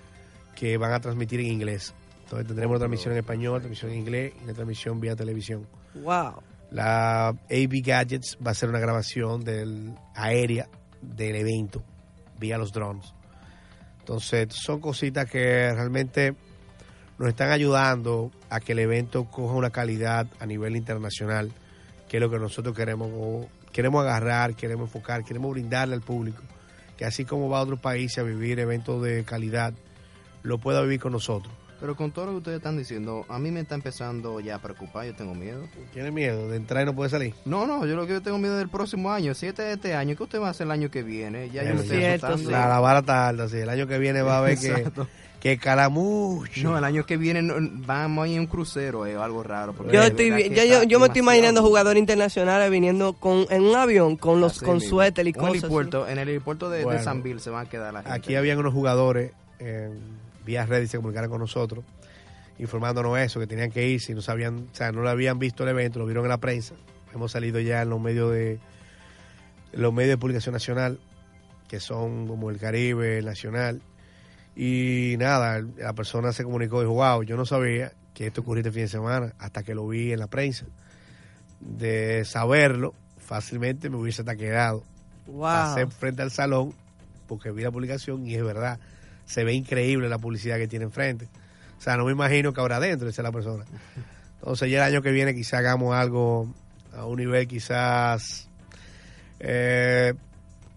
que 0.54 0.76
van 0.76 0.92
a 0.92 1.00
transmitir 1.00 1.40
en 1.40 1.46
inglés. 1.46 1.94
Entonces 2.24 2.46
tendremos 2.46 2.72
una 2.72 2.78
transmisión 2.80 3.12
en 3.12 3.18
español, 3.18 3.60
transmisión 3.60 3.90
en 3.92 3.98
inglés 3.98 4.32
y 4.40 4.44
una 4.44 4.54
transmisión 4.54 5.00
vía 5.00 5.14
televisión. 5.16 5.66
Wow. 5.94 6.42
La 6.70 7.28
AB 7.28 7.82
Gadgets 7.84 8.38
va 8.44 8.50
a 8.50 8.52
hacer 8.52 8.68
una 8.70 8.78
grabación 8.78 9.44
del 9.44 9.94
aérea 10.14 10.68
del 11.02 11.36
evento 11.36 11.82
vía 12.42 12.58
los 12.58 12.72
drones. 12.72 13.14
Entonces, 14.00 14.48
son 14.50 14.80
cositas 14.80 15.30
que 15.30 15.72
realmente 15.72 16.34
nos 17.18 17.28
están 17.28 17.52
ayudando 17.52 18.32
a 18.50 18.58
que 18.58 18.72
el 18.72 18.80
evento 18.80 19.26
coja 19.26 19.54
una 19.54 19.70
calidad 19.70 20.26
a 20.40 20.46
nivel 20.46 20.74
internacional, 20.76 21.52
que 22.08 22.16
es 22.16 22.20
lo 22.20 22.28
que 22.28 22.38
nosotros 22.38 22.76
queremos 22.76 23.46
queremos 23.72 24.02
agarrar, 24.02 24.54
queremos 24.54 24.88
enfocar, 24.88 25.24
queremos 25.24 25.52
brindarle 25.52 25.94
al 25.94 26.02
público, 26.02 26.42
que 26.96 27.04
así 27.04 27.24
como 27.24 27.48
va 27.48 27.58
a 27.58 27.62
otros 27.62 27.80
países 27.80 28.18
a 28.18 28.22
vivir 28.22 28.58
eventos 28.58 29.00
de 29.02 29.24
calidad, 29.24 29.72
lo 30.42 30.58
pueda 30.58 30.82
vivir 30.82 31.00
con 31.00 31.12
nosotros. 31.12 31.54
Pero 31.82 31.96
con 31.96 32.12
todo 32.12 32.26
lo 32.26 32.30
que 32.30 32.38
ustedes 32.38 32.56
están 32.58 32.78
diciendo, 32.78 33.26
a 33.28 33.38
mí 33.40 33.50
me 33.50 33.58
está 33.60 33.74
empezando 33.74 34.38
ya 34.38 34.54
a 34.54 34.58
preocupar, 34.60 35.04
yo 35.04 35.14
tengo 35.16 35.34
miedo. 35.34 35.66
¿Tiene 35.92 36.12
miedo 36.12 36.48
de 36.48 36.56
entrar 36.56 36.84
y 36.84 36.86
no 36.86 36.94
puede 36.94 37.10
salir? 37.10 37.34
No, 37.44 37.66
no, 37.66 37.84
yo 37.84 37.96
lo 37.96 38.06
que 38.06 38.12
yo 38.12 38.22
tengo 38.22 38.38
miedo 38.38 38.56
del 38.56 38.68
próximo 38.68 39.10
año, 39.10 39.34
si 39.34 39.46
este 39.48 39.68
es 39.68 39.74
este 39.76 39.94
año, 39.96 40.14
¿qué 40.16 40.22
usted 40.22 40.40
va 40.40 40.46
a 40.46 40.50
hacer 40.52 40.66
el 40.66 40.70
año 40.70 40.90
que 40.92 41.02
viene? 41.02 41.50
Ya 41.50 41.64
yo 41.64 41.74
me 41.74 41.80
estoy 41.82 42.04
asustando. 42.04 42.38
sí. 42.38 42.44
La, 42.44 42.68
la 42.68 42.78
vara 42.78 43.00
está 43.00 43.28
alta, 43.28 43.48
sí. 43.48 43.56
El 43.58 43.68
año 43.68 43.88
que 43.88 43.98
viene 43.98 44.22
va 44.22 44.38
a 44.38 44.40
ver 44.42 44.58
que, 44.60 44.90
que 45.40 45.58
cala 45.58 45.88
mucho. 45.88 46.62
No, 46.62 46.78
el 46.78 46.84
año 46.84 47.04
que 47.04 47.16
viene 47.16 47.42
no- 47.42 47.54
vamos 47.84 48.26
a 48.26 48.28
ir 48.28 48.34
en 48.36 48.40
un 48.42 48.46
crucero, 48.46 49.02
algo 49.20 49.42
raro. 49.42 49.72
porque 49.72 49.92
Yo, 49.92 50.02
de 50.02 50.06
estoy, 50.06 50.50
ya 50.54 50.64
yo, 50.64 50.84
yo 50.84 51.00
me 51.00 51.06
estoy 51.06 51.18
imaginando 51.22 51.62
jugadores 51.62 51.98
internacionales 51.98 52.70
viniendo 52.70 53.14
con, 53.14 53.44
en 53.50 53.60
un 53.64 53.74
avión 53.74 54.16
con 54.16 54.40
los 54.40 54.58
Así 54.58 54.64
con 54.64 54.80
suéter 54.80 55.26
y 55.26 55.32
cosas. 55.32 55.54
helipuerto, 55.64 56.06
En 56.06 56.18
el 56.20 56.28
aeropuerto 56.28 56.70
de, 56.70 56.84
de 56.84 57.02
San 57.02 57.24
Bill 57.24 57.40
se 57.40 57.50
van 57.50 57.66
a 57.66 57.68
quedar 57.68 57.92
la 57.92 58.02
gente. 58.04 58.16
Aquí 58.16 58.36
habían 58.36 58.58
unos 58.58 58.72
jugadores 58.72 59.32
vía 60.44 60.66
Reddit 60.66 60.90
se 60.90 60.96
comunicaron 60.98 61.30
con 61.30 61.40
nosotros 61.40 61.84
informándonos 62.58 63.18
eso, 63.18 63.40
que 63.40 63.46
tenían 63.46 63.70
que 63.70 63.88
ir 63.88 64.00
si 64.00 64.14
no 64.14 64.22
sabían, 64.22 64.68
o 64.70 64.74
sea, 64.74 64.92
no 64.92 65.02
lo 65.02 65.10
habían 65.10 65.38
visto 65.38 65.64
el 65.64 65.70
evento, 65.70 65.98
lo 65.98 66.06
vieron 66.06 66.24
en 66.24 66.28
la 66.28 66.38
prensa. 66.38 66.74
Hemos 67.12 67.32
salido 67.32 67.58
ya 67.60 67.82
en 67.82 67.90
los 67.90 68.00
medios 68.00 68.30
de 68.32 68.60
en 69.72 69.80
los 69.80 69.92
medios 69.92 70.10
de 70.10 70.18
publicación 70.18 70.52
nacional 70.52 71.00
que 71.72 71.80
son 71.80 72.26
como 72.28 72.50
el 72.50 72.58
Caribe, 72.58 73.18
el 73.18 73.24
Nacional. 73.24 73.80
Y 74.54 75.14
nada, 75.18 75.64
la 75.78 75.94
persona 75.94 76.32
se 76.32 76.44
comunicó 76.44 76.82
y 76.82 76.84
dijo, 76.84 76.92
wow, 76.92 77.22
yo 77.22 77.38
no 77.38 77.46
sabía 77.46 77.94
que 78.12 78.26
esto 78.26 78.42
ocurría 78.42 78.60
este 78.60 78.72
fin 78.72 78.82
de 78.82 78.88
semana 78.88 79.32
hasta 79.38 79.62
que 79.62 79.74
lo 79.74 79.88
vi 79.88 80.12
en 80.12 80.18
la 80.18 80.26
prensa. 80.26 80.66
De 81.60 82.26
saberlo, 82.26 82.92
fácilmente 83.16 83.88
me 83.88 83.96
hubiese 83.96 84.20
hasta 84.20 84.36
quedado. 84.36 84.84
Wow. 85.26 85.40
Pasé 85.40 85.86
frente 85.86 86.20
al 86.20 86.30
salón 86.30 86.74
porque 87.26 87.50
vi 87.50 87.62
la 87.62 87.70
publicación 87.70 88.26
y 88.26 88.34
es 88.34 88.44
verdad, 88.44 88.78
se 89.26 89.44
ve 89.44 89.54
increíble 89.54 90.08
la 90.08 90.18
publicidad 90.18 90.58
que 90.58 90.68
tiene 90.68 90.84
enfrente. 90.84 91.28
O 91.78 91.80
sea, 91.80 91.96
no 91.96 92.04
me 92.04 92.12
imagino 92.12 92.52
que 92.52 92.60
ahora 92.60 92.76
adentro 92.76 93.08
es 93.08 93.18
la 93.18 93.32
persona. 93.32 93.64
Entonces 94.38 94.70
ya 94.70 94.78
el 94.78 94.92
año 94.94 95.02
que 95.02 95.10
viene 95.10 95.34
quizá 95.34 95.58
hagamos 95.58 95.94
algo 95.94 96.52
a 96.92 97.06
un 97.06 97.18
nivel 97.18 97.46
quizás 97.46 98.48
eh, 99.40 100.14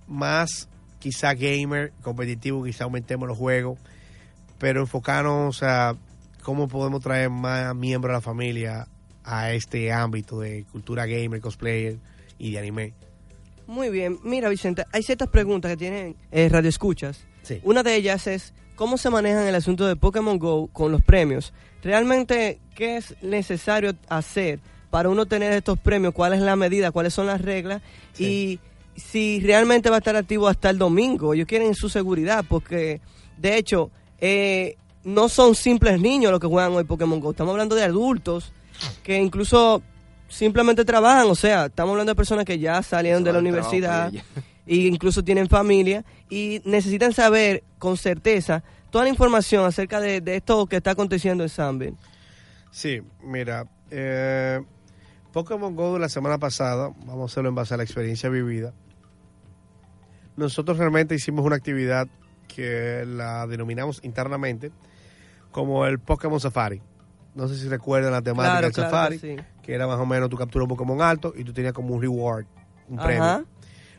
más 0.08 0.68
quizá 1.00 1.34
gamer, 1.34 1.94
competitivo, 2.02 2.64
quizá 2.64 2.86
aumentemos 2.86 3.28
los 3.28 3.38
juegos, 3.38 3.78
pero 4.58 4.82
enfocarnos 4.82 5.62
a 5.62 5.96
cómo 6.42 6.68
podemos 6.68 7.02
traer 7.02 7.30
más 7.30 7.76
miembros 7.76 8.12
de 8.12 8.14
la 8.18 8.22
familia 8.22 8.88
a 9.24 9.52
este 9.52 9.92
ámbito 9.92 10.40
de 10.40 10.66
cultura 10.72 11.06
gamer, 11.06 11.42
cosplayer 11.42 11.98
y 12.38 12.52
de 12.52 12.60
anime. 12.60 12.94
Muy 13.68 13.90
bien. 13.90 14.20
Mira, 14.24 14.50
Vicente, 14.50 14.86
hay 14.92 15.04
ciertas 15.04 15.30
preguntas 15.30 15.72
que 15.72 15.78
tienen 15.78 16.16
eh, 16.32 16.50
radioescuchas. 16.50 17.20
Sí. 17.46 17.62
Una 17.64 17.84
de 17.84 17.96
ellas 17.96 18.28
es, 18.28 18.54
¿cómo 18.76 18.98
se 18.98 19.10
manejan 19.10 19.48
el 19.48 19.56
asunto 19.56 19.86
de 19.86 19.96
Pokémon 19.96 20.38
Go 20.38 20.68
con 20.74 20.92
los 20.92 21.02
premios? 21.02 21.54
Realmente, 21.84 22.60
¿qué 22.76 22.98
es 22.98 23.16
necesario 23.22 23.94
hacer 24.10 24.60
para 24.90 25.10
uno 25.10 25.26
tener 25.26 25.54
estos 25.54 25.80
premios? 25.80 26.14
¿Cuál 26.14 26.34
es 26.34 26.42
la 26.42 26.56
medida? 26.56 26.92
¿Cuáles 26.92 27.14
son 27.14 27.28
las 27.28 27.42
reglas? 27.42 27.82
Y 28.18 28.60
si 28.96 29.40
realmente 29.42 29.90
va 29.90 29.98
a 29.98 30.00
estar 30.00 30.16
activo 30.16 30.48
hasta 30.48 30.70
el 30.70 30.78
domingo. 30.78 31.34
Ellos 31.34 31.48
quieren 31.48 31.76
su 31.76 31.90
seguridad 31.90 32.44
porque, 32.48 33.02
de 33.38 33.58
hecho, 33.58 33.92
eh, 34.20 34.78
no 35.04 35.30
son 35.30 35.56
simples 35.56 36.00
niños 36.02 36.32
los 36.32 36.40
que 36.40 36.48
juegan 36.48 36.74
hoy 36.74 36.84
Pokémon 36.84 37.20
Go. 37.20 37.32
Estamos 37.32 37.52
hablando 37.52 37.76
de 37.76 37.84
adultos 37.84 38.52
que 39.04 39.18
incluso 39.18 39.84
simplemente 40.28 40.84
trabajan. 40.84 41.28
O 41.30 41.36
sea, 41.36 41.68
estamos 41.68 41.92
hablando 41.92 42.12
de 42.12 42.16
personas 42.16 42.46
que 42.46 42.58
ya 42.58 42.82
salieron 42.82 43.24
de 43.24 43.34
la 43.34 43.40
universidad 43.40 44.12
y 44.66 44.88
incluso 44.88 45.24
tienen 45.24 45.48
familia 45.48 46.04
y 46.30 46.62
necesitan 46.66 47.14
saber 47.14 47.64
con 47.80 47.98
certeza 47.98 48.64
toda 48.90 49.04
la 49.06 49.10
información 49.10 49.66
acerca 49.66 50.00
de, 50.00 50.22
de 50.22 50.38
esto 50.38 50.66
que 50.68 50.78
está 50.78 50.92
aconteciendo 50.92 51.44
en 51.44 51.50
Sanville. 51.50 51.96
Sí, 52.72 53.02
mira, 53.24 53.68
eh, 53.92 54.62
Pokémon 55.32 55.76
Go 55.76 55.94
de 55.94 56.00
la 56.00 56.10
semana 56.10 56.38
pasada, 56.38 56.92
vamos 57.06 57.22
a 57.22 57.26
hacerlo 57.34 57.50
en 57.50 57.56
base 57.56 57.74
a 57.74 57.78
la 57.78 57.84
experiencia 57.84 58.30
vivida. 58.30 58.74
Nosotros 60.38 60.78
realmente 60.78 61.16
hicimos 61.16 61.46
una 61.46 61.56
actividad 61.56 62.08
que 62.48 63.06
la 63.08 63.48
denominamos 63.48 64.02
internamente 64.04 64.72
como 65.52 65.86
el 65.86 66.00
Pokémon 66.00 66.40
Safari. 66.40 66.82
No 67.34 67.48
sé 67.48 67.58
si 67.58 67.68
recuerdan 67.68 68.12
la 68.12 68.22
temática 68.22 68.52
Claro, 68.60 68.68
del 68.68 68.74
claro 68.74 68.90
Safari, 68.90 69.20
que 69.20 69.38
sí. 69.38 69.44
que 69.62 69.74
era 69.74 69.88
más 69.88 70.00
o 70.00 70.06
menos 70.06 70.30
tú 70.30 70.38
capturas 70.38 70.64
un 70.64 70.70
Pokémon 70.70 71.02
alto 71.02 71.34
y 71.36 71.44
tú 71.44 71.54
tenías 71.54 71.74
como 71.74 71.94
un 71.96 72.02
reward, 72.02 72.46
un 72.90 73.00
Ajá. 73.00 73.08
premio. 73.08 73.46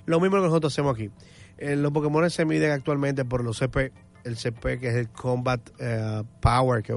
Lo 0.06 0.20
mismo 0.20 0.36
que 0.36 0.44
nosotros 0.44 0.72
hacemos 0.72 0.94
aquí. 0.94 1.10
Eh, 1.58 1.76
los 1.76 1.92
Pokémon 1.92 2.28
se 2.30 2.44
miden 2.44 2.70
actualmente 2.70 3.24
por 3.24 3.44
los 3.44 3.58
CP. 3.58 3.92
El 4.24 4.36
CP 4.36 4.78
que 4.78 4.88
es 4.88 4.94
el 4.94 5.08
Combat 5.08 5.60
eh, 5.78 6.22
Power, 6.40 6.82
que, 6.82 6.96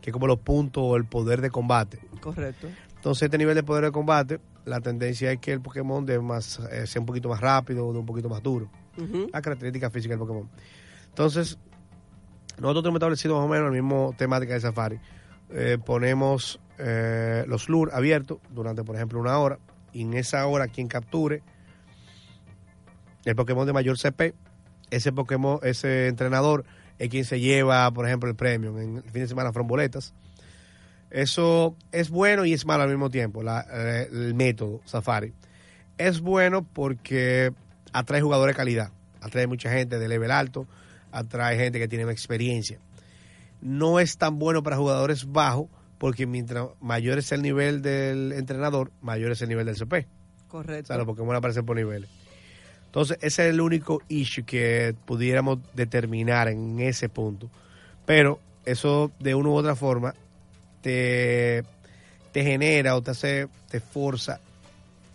que 0.00 0.10
es 0.10 0.12
como 0.12 0.26
los 0.26 0.38
puntos 0.38 0.82
o 0.84 0.96
el 0.96 1.04
poder 1.04 1.40
de 1.40 1.50
combate. 1.50 1.98
Correcto. 2.20 2.68
Entonces, 2.94 3.22
este 3.22 3.38
nivel 3.38 3.54
de 3.54 3.62
poder 3.62 3.84
de 3.84 3.92
combate, 3.92 4.40
la 4.66 4.80
tendencia 4.80 5.32
es 5.32 5.38
que 5.38 5.52
el 5.52 5.60
Pokémon 5.62 6.04
de 6.04 6.20
más, 6.20 6.60
eh, 6.70 6.86
sea 6.86 7.00
un 7.00 7.06
poquito 7.06 7.30
más 7.30 7.40
rápido, 7.40 7.92
de 7.92 7.98
un 7.98 8.04
poquito 8.06 8.28
más 8.28 8.42
duro. 8.42 8.70
La 9.32 9.40
característica 9.40 9.88
física 9.88 10.12
del 10.12 10.18
Pokémon. 10.18 10.50
Entonces, 11.08 11.58
nosotros 12.58 12.82
tenemos 12.82 12.98
establecido 12.98 13.36
más 13.36 13.46
o 13.46 13.48
menos 13.48 13.72
la 13.72 13.82
misma 13.82 14.14
temática 14.18 14.52
de 14.52 14.60
Safari. 14.60 15.00
Eh, 15.48 15.78
ponemos 15.82 16.60
eh, 16.76 17.44
los 17.48 17.70
lures 17.70 17.94
abiertos 17.94 18.38
durante, 18.50 18.84
por 18.84 18.96
ejemplo, 18.96 19.18
una 19.18 19.38
hora. 19.38 19.58
Y 19.94 20.02
en 20.02 20.12
esa 20.14 20.46
hora, 20.46 20.68
quien 20.68 20.86
capture 20.86 21.42
el 23.24 23.36
Pokémon 23.36 23.66
de 23.66 23.72
mayor 23.72 23.98
CP, 23.98 24.34
ese 24.90 25.12
Pokémon, 25.12 25.58
ese 25.62 26.08
entrenador 26.08 26.64
es 26.98 27.08
quien 27.08 27.24
se 27.24 27.40
lleva, 27.40 27.90
por 27.92 28.06
ejemplo, 28.06 28.28
el 28.28 28.36
premio. 28.36 28.78
En 28.78 28.96
el 28.98 29.02
fin 29.10 29.22
de 29.22 29.28
semana 29.28 29.52
boletas. 29.52 30.12
Eso 31.10 31.76
es 31.92 32.08
bueno 32.10 32.44
y 32.44 32.52
es 32.52 32.64
malo 32.66 32.84
al 32.84 32.88
mismo 32.88 33.10
tiempo, 33.10 33.42
la- 33.42 33.66
eh, 33.72 34.08
el 34.12 34.34
método 34.34 34.80
Safari. 34.84 35.32
Es 35.98 36.20
bueno 36.20 36.62
porque 36.64 37.52
atrae 37.92 38.20
jugadores 38.20 38.54
de 38.54 38.58
calidad, 38.58 38.90
atrae 39.20 39.46
mucha 39.46 39.70
gente 39.72 39.98
de 39.98 40.08
level 40.08 40.30
alto, 40.30 40.66
atrae 41.10 41.56
gente 41.58 41.78
que 41.80 41.88
tiene 41.88 42.10
experiencia. 42.12 42.78
No 43.60 43.98
es 44.00 44.16
tan 44.18 44.38
bueno 44.38 44.62
para 44.62 44.76
jugadores 44.76 45.30
bajos 45.30 45.66
porque 45.98 46.26
mientras 46.26 46.68
mayor 46.80 47.18
es 47.18 47.32
el 47.32 47.42
nivel 47.42 47.82
del 47.82 48.32
entrenador, 48.32 48.92
mayor 49.02 49.32
es 49.32 49.42
el 49.42 49.48
nivel 49.48 49.66
del 49.66 49.76
CP. 49.76 50.06
O 50.46 50.48
Correcto. 50.48 50.86
sea, 50.88 50.96
los 50.96 51.06
Pokémon 51.06 51.34
aparecen 51.36 51.66
por 51.66 51.76
niveles. 51.76 52.08
Entonces, 52.90 53.18
ese 53.20 53.46
es 53.46 53.54
el 53.54 53.60
único 53.60 54.02
issue 54.08 54.44
que 54.44 54.96
pudiéramos 55.04 55.60
determinar 55.74 56.48
en 56.48 56.80
ese 56.80 57.08
punto. 57.08 57.48
Pero 58.04 58.40
eso, 58.64 59.12
de 59.20 59.36
una 59.36 59.50
u 59.50 59.54
otra 59.54 59.76
forma, 59.76 60.12
te, 60.82 61.62
te 62.32 62.42
genera 62.42 62.96
o 62.96 63.02
te 63.02 63.12
hace, 63.12 63.46
te 63.70 63.78
forza 63.78 64.40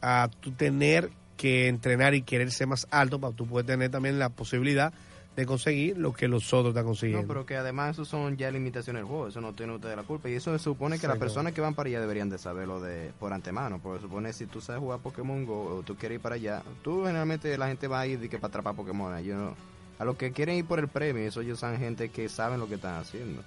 a 0.01 0.29
tú 0.39 0.51
tener 0.51 1.09
que 1.35 1.67
entrenar 1.67 2.15
y 2.15 2.21
querer 2.21 2.49
ser 2.51 2.67
más 2.67 2.87
alto 2.91 3.19
para 3.19 3.35
tú 3.35 3.45
poder 3.45 3.65
tener 3.65 3.91
también 3.91 4.19
la 4.19 4.29
posibilidad 4.29 4.93
de 5.35 5.45
conseguir 5.45 5.97
lo 5.97 6.13
que 6.13 6.27
los 6.27 6.53
otros 6.53 6.69
están 6.69 6.83
No, 6.85 6.89
consiguiendo. 6.91 7.27
pero 7.27 7.45
que 7.45 7.57
además 7.57 7.91
eso 7.95 8.05
son 8.05 8.37
ya 8.37 8.49
limitaciones 8.51 9.01
del 9.01 9.07
juego, 9.09 9.27
eso 9.27 9.41
no 9.41 9.53
tiene 9.53 9.75
usted 9.75 9.95
la 9.95 10.03
culpa. 10.03 10.29
Y 10.29 10.33
eso 10.33 10.57
se 10.57 10.63
supone 10.63 10.97
que 10.97 11.07
las 11.07 11.17
personas 11.17 11.51
que 11.53 11.59
van 11.61 11.73
para 11.75 11.89
allá 11.89 11.99
deberían 11.99 12.29
de 12.29 12.37
saberlo 12.37 12.79
de 12.79 13.11
por 13.19 13.33
antemano, 13.33 13.79
porque 13.83 13.99
se 13.99 14.03
supone 14.07 14.31
si 14.33 14.45
tú 14.45 14.61
sabes 14.61 14.79
jugar 14.81 14.99
Pokémon 14.99 15.45
Go 15.45 15.75
o 15.77 15.83
tú 15.83 15.95
quieres 15.95 16.17
ir 16.17 16.21
para 16.21 16.35
allá, 16.35 16.63
tú 16.83 17.03
generalmente 17.05 17.57
la 17.57 17.67
gente 17.67 17.87
va 17.87 17.99
a 18.01 18.07
ir 18.07 18.19
de 18.19 18.29
que 18.29 18.37
para 18.37 18.47
atrapar 18.49 18.75
Pokémon. 18.75 19.21
Yo 19.23 19.35
no- 19.35 19.55
a 19.99 20.05
los 20.05 20.15
que 20.17 20.31
quieren 20.31 20.55
ir 20.57 20.65
por 20.65 20.79
el 20.79 20.87
premio, 20.87 21.23
eso 21.27 21.41
ellos 21.41 21.59
son 21.59 21.77
gente 21.77 22.09
que 22.09 22.27
saben 22.29 22.59
lo 22.59 22.67
que 22.67 22.75
están 22.75 22.95
haciendo. 22.95 23.41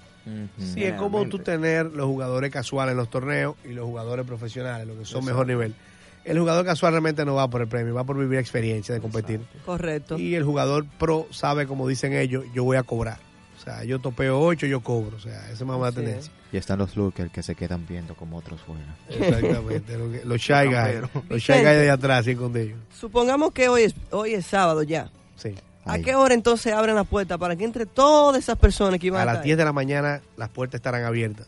Sí, 0.59 0.85
es 0.85 0.93
como 0.95 1.27
tú 1.27 1.39
tener 1.39 1.87
los 1.87 2.07
jugadores 2.07 2.51
casuales 2.53 2.93
en 2.93 2.99
los 2.99 3.09
torneos 3.09 3.55
y 3.65 3.69
los 3.73 3.87
jugadores 3.87 4.27
profesionales, 4.27 4.87
los 4.87 4.99
que 4.99 5.05
son 5.07 5.21
Exacto. 5.21 5.27
mejor 5.31 5.47
nivel. 5.47 5.75
El 6.29 6.39
jugador 6.39 6.65
casual 6.65 6.93
realmente 6.93 7.25
no 7.25 7.35
va 7.35 7.49
por 7.49 7.61
el 7.63 7.69
premio, 7.69 7.95
va 7.95 8.05
por 8.05 8.19
vivir 8.19 8.39
experiencia 8.39 8.95
de 8.95 9.01
competir. 9.01 9.41
Correcto. 9.65 10.19
Y 10.19 10.35
el 10.35 10.45
jugador 10.45 10.87
pro 10.99 11.27
sabe, 11.31 11.67
como 11.67 11.87
dicen 11.89 12.13
ellos, 12.13 12.45
yo 12.55 12.65
voy 12.65 12.77
a 12.77 12.83
cobrar. 12.83 13.19
O 13.57 13.61
sea, 13.61 13.83
yo 13.85 13.99
topeo 13.99 14.41
8, 14.41 14.67
yo 14.67 14.81
cobro. 14.81 15.17
O 15.17 15.21
sea, 15.21 15.45
esa 15.47 15.53
es 15.53 15.63
más 15.63 15.81
la 15.81 15.91
Sí. 15.91 15.97
tendencia. 15.97 16.33
Y 16.53 16.57
están 16.57 16.79
los 16.79 16.97
lookers 16.97 17.31
que 17.33 17.43
se 17.43 17.55
quedan 17.55 17.87
viendo 17.87 18.15
como 18.15 18.37
otros 18.39 18.61
juegan. 18.63 18.87
Exactamente. 19.09 20.25
Los 20.25 20.41
shy 20.41 20.67
guys. 20.67 21.11
Los 21.29 21.43
shy 21.43 21.53
guys 21.55 21.65
de 21.65 21.91
atrás, 21.91 22.21
así 22.21 22.31
escondidos. 22.33 22.79
Supongamos 22.99 23.53
que 23.53 23.69
hoy 23.69 23.83
es, 23.83 23.95
hoy 24.11 24.35
es 24.35 24.47
sábado 24.47 24.83
ya. 24.83 25.11
Sí. 25.37 25.55
¿A 25.85 25.99
qué 26.01 26.15
hora 26.15 26.35
entonces 26.35 26.73
abren 26.73 26.95
la 26.95 27.05
puerta 27.05 27.39
para 27.39 27.57
que 27.57 27.65
entre 27.65 27.87
todas 27.87 28.43
esas 28.43 28.59
personas 28.59 29.01
que 29.01 29.07
iban 29.07 29.21
A 29.21 29.23
a, 29.23 29.27
las 29.27 29.35
estar 29.37 29.45
10 29.45 29.59
de 29.59 29.65
la 29.65 29.73
mañana 29.73 30.21
las 30.37 30.51
puertas 30.51 30.79
estarán 30.79 31.05
abiertas 31.05 31.47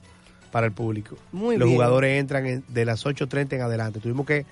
para 0.51 0.67
el 0.67 0.73
público. 0.73 1.17
Muy 1.33 1.57
los 1.57 1.67
bien. 1.67 1.77
jugadores 1.77 2.19
entran 2.19 2.47
en- 2.47 2.65
de 2.69 2.85
las 2.85 3.05
8.30 3.07 3.53
en 3.57 3.63
adelante. 3.63 4.01
Tuvimos 4.01 4.27
que, 4.27 4.47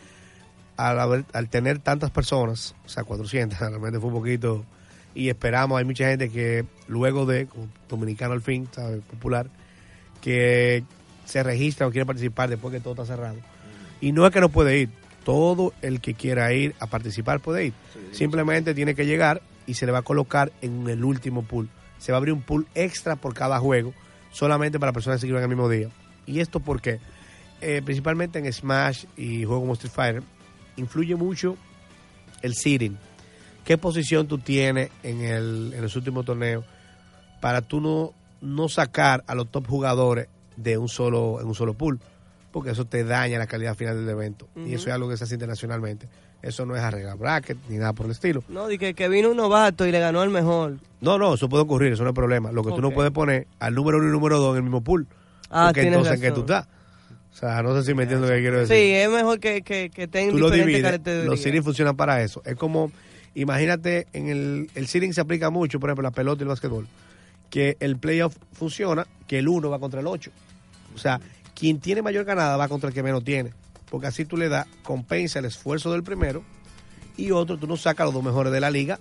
al, 0.79 0.99
haber- 0.99 1.27
al 1.35 1.51
tener 1.51 1.79
tantas 1.81 2.11
personas, 2.11 2.75
o 2.87 2.89
sea, 2.89 3.05
400, 3.05 3.59
realmente 3.61 4.01
fue 4.01 4.09
un 4.09 4.15
poquito, 4.15 4.65
y 5.15 5.29
esperamos, 5.29 5.79
hay 5.79 5.85
mucha 5.85 6.09
gente 6.09 6.31
que 6.31 6.65
luego 6.87 7.27
de, 7.27 7.47
como 7.47 7.69
dominicano 7.89 8.33
al 8.33 8.41
fin, 8.41 8.67
¿sabes? 8.73 9.03
Popular, 9.03 9.49
que 10.21 10.85
se 11.25 11.43
registra 11.43 11.87
o 11.87 11.91
quiere 11.91 12.07
participar 12.07 12.49
después 12.49 12.73
que 12.73 12.81
todo 12.81 12.95
está 12.95 13.05
cerrado. 13.07 13.37
Y 14.01 14.13
no 14.13 14.27
es 14.27 14.33
que 14.33 14.41
no 14.41 14.49
puede 14.49 14.79
ir, 14.79 14.91
todo 15.25 15.73
el 15.83 16.01
que 16.01 16.15
quiera 16.15 16.53
ir 16.53 16.75
a 16.81 16.87
participar 16.87 17.41
puede 17.41 17.67
ir. 17.67 17.73
Simplemente 18.13 18.75
tiene 18.75 18.95
que 18.95 19.07
llegar 19.07 19.43
y 19.67 19.75
se 19.75 19.87
le 19.87 19.93
va 19.93 19.99
a 19.99 20.03
colocar 20.03 20.53
en 20.63 20.89
el 20.89 21.05
último 21.05 21.43
pool. 21.43 21.69
Se 21.99 22.13
va 22.13 22.17
a 22.17 22.21
abrir 22.21 22.33
un 22.33 22.43
pool 22.43 22.67
extra 22.75 23.17
por 23.17 23.35
cada 23.35 23.59
juego, 23.59 23.93
solamente 24.33 24.79
para 24.79 24.93
personas 24.93 25.17
que 25.17 25.23
se 25.23 25.27
inscriban 25.27 25.43
el 25.43 25.49
mismo 25.49 25.69
día. 25.69 25.89
¿Y 26.27 26.41
esto 26.41 26.61
por 26.61 26.81
qué? 26.81 27.01
Eh, 27.61 27.83
principalmente 27.85 28.39
en 28.39 28.51
Smash 28.53 29.05
y 29.17 29.45
juegos 29.45 29.63
como 29.63 29.73
Street 29.75 29.93
Fighter, 29.93 30.23
influye 30.79 31.15
mucho 31.17 31.57
el 32.43 32.55
seeding. 32.55 32.97
¿Qué 33.65 33.77
posición 33.77 34.27
tú 34.27 34.39
tienes 34.39 34.91
en, 35.03 35.21
el, 35.21 35.73
en 35.75 35.83
los 35.83 35.95
últimos 35.97 36.25
torneos 36.25 36.65
para 37.41 37.61
tú 37.61 37.81
no, 37.81 38.13
no 38.41 38.69
sacar 38.69 39.25
a 39.27 39.35
los 39.35 39.49
top 39.51 39.67
jugadores 39.67 40.29
de 40.57 40.79
un 40.79 40.89
solo, 40.89 41.41
en 41.41 41.47
un 41.47 41.55
solo 41.55 41.75
pool? 41.75 42.01
Porque 42.51 42.71
eso 42.71 42.87
te 42.87 43.05
daña 43.05 43.39
la 43.39 43.47
calidad 43.47 43.75
final 43.75 43.97
del 43.97 44.09
evento. 44.09 44.49
Y 44.57 44.73
eso 44.73 44.89
es 44.89 44.95
algo 44.95 45.09
que 45.09 45.19
se 45.19 45.25
hace 45.25 45.35
internacionalmente. 45.35 46.09
Eso 46.41 46.65
no 46.65 46.77
es 46.77 46.83
arreglar 46.83 47.19
bracket 47.19 47.59
ni 47.69 47.77
nada 47.77 47.93
por 47.93 48.07
el 48.07 48.13
estilo. 48.13 48.43
No, 48.49 48.69
di 48.69 48.79
que, 48.79 48.95
que 48.95 49.09
vino 49.09 49.31
un 49.31 49.37
novato 49.37 49.87
y 49.87 49.93
le 49.93 49.99
ganó 49.99 50.23
al 50.23 50.31
mejor. 50.31 50.79
No, 51.01 51.19
no, 51.19 51.35
eso 51.35 51.49
puede 51.49 51.65
ocurrir, 51.65 51.93
eso 51.93 52.05
no 52.05 52.11
es 52.11 52.15
problema. 52.15 52.53
Lo 52.53 52.63
que 52.65 52.71
tú 52.71 52.81
no 52.81 52.91
puedes 52.91 53.13
poner 53.13 53.49
al 53.59 53.75
número 53.75 53.99
uno 53.99 54.09
y 54.09 54.13
número 54.13 54.39
dos 54.39 54.53
en 54.53 54.59
el 54.59 54.63
mismo 54.63 54.81
pool. 54.81 55.07
Ah, 55.51 55.67
porque 55.67 55.87
entonces 55.87 56.15
en 56.15 56.21
qué 56.21 56.31
tú 56.31 56.41
estás. 56.41 56.67
O 57.33 57.37
sea, 57.37 57.63
no 57.63 57.75
sé 57.77 57.85
si 57.85 57.95
me 57.95 58.03
entiendes 58.05 58.29
lo 58.31 58.35
que 58.35 58.41
quiero 58.43 58.59
decir. 58.61 58.77
Sí, 58.77 58.93
es 58.95 59.09
mejor 59.11 59.39
que, 59.39 59.63
que, 59.63 59.91
que 59.91 60.09
tengan 60.09 60.31
tú 60.33 60.39
lo 60.39 60.51
diferentes 60.51 61.05
divides, 61.05 61.27
los 61.27 61.41
series 61.41 61.65
funcionan 61.65 61.97
para 61.97 62.23
eso. 62.23 62.43
Es 62.45 62.57
como, 62.57 62.91
Imagínate, 63.35 64.09
en 64.15 64.29
el, 64.29 64.71
el 64.75 64.89
seeding 64.89 65.13
se 65.15 65.21
aplica 65.21 65.51
mucho, 65.51 65.79
por 65.79 65.91
ejemplo, 65.91 66.03
la 66.03 66.11
pelota 66.11 66.41
y 66.41 66.45
el 66.45 66.49
básquetbol, 66.49 66.89
que 67.51 67.77
el 67.79 67.97
playoff 67.97 68.35
funciona, 68.53 69.07
que 69.29 69.39
el 69.39 69.47
1 69.49 69.71
va 69.71 69.79
contra 69.79 70.01
el 70.01 70.09
8. 70.09 70.33
O 70.95 70.99
sea, 70.99 71.21
quien 71.55 71.79
tiene 71.79 72.03
mayor 72.03 72.25
ganada 72.25 72.57
va 72.57 72.67
contra 72.67 72.89
el 72.89 72.95
que 72.95 73.03
menos 73.05 73.23
tiene. 73.23 73.53
Porque 73.91 74.09
así 74.09 74.25
tú 74.25 74.37
le 74.37 74.49
das, 74.49 74.67
compensa 74.83 75.39
el 75.39 75.45
esfuerzo 75.45 75.93
del 75.93 76.03
primero 76.03 76.43
y 77.17 77.31
otro, 77.31 77.59
tú 77.59 77.69
no 77.69 77.77
sacas 77.77 78.07
los 78.07 78.15
dos 78.15 78.25
mejores 78.25 78.53
de 78.53 78.61
la 78.61 78.71
liga 78.71 78.99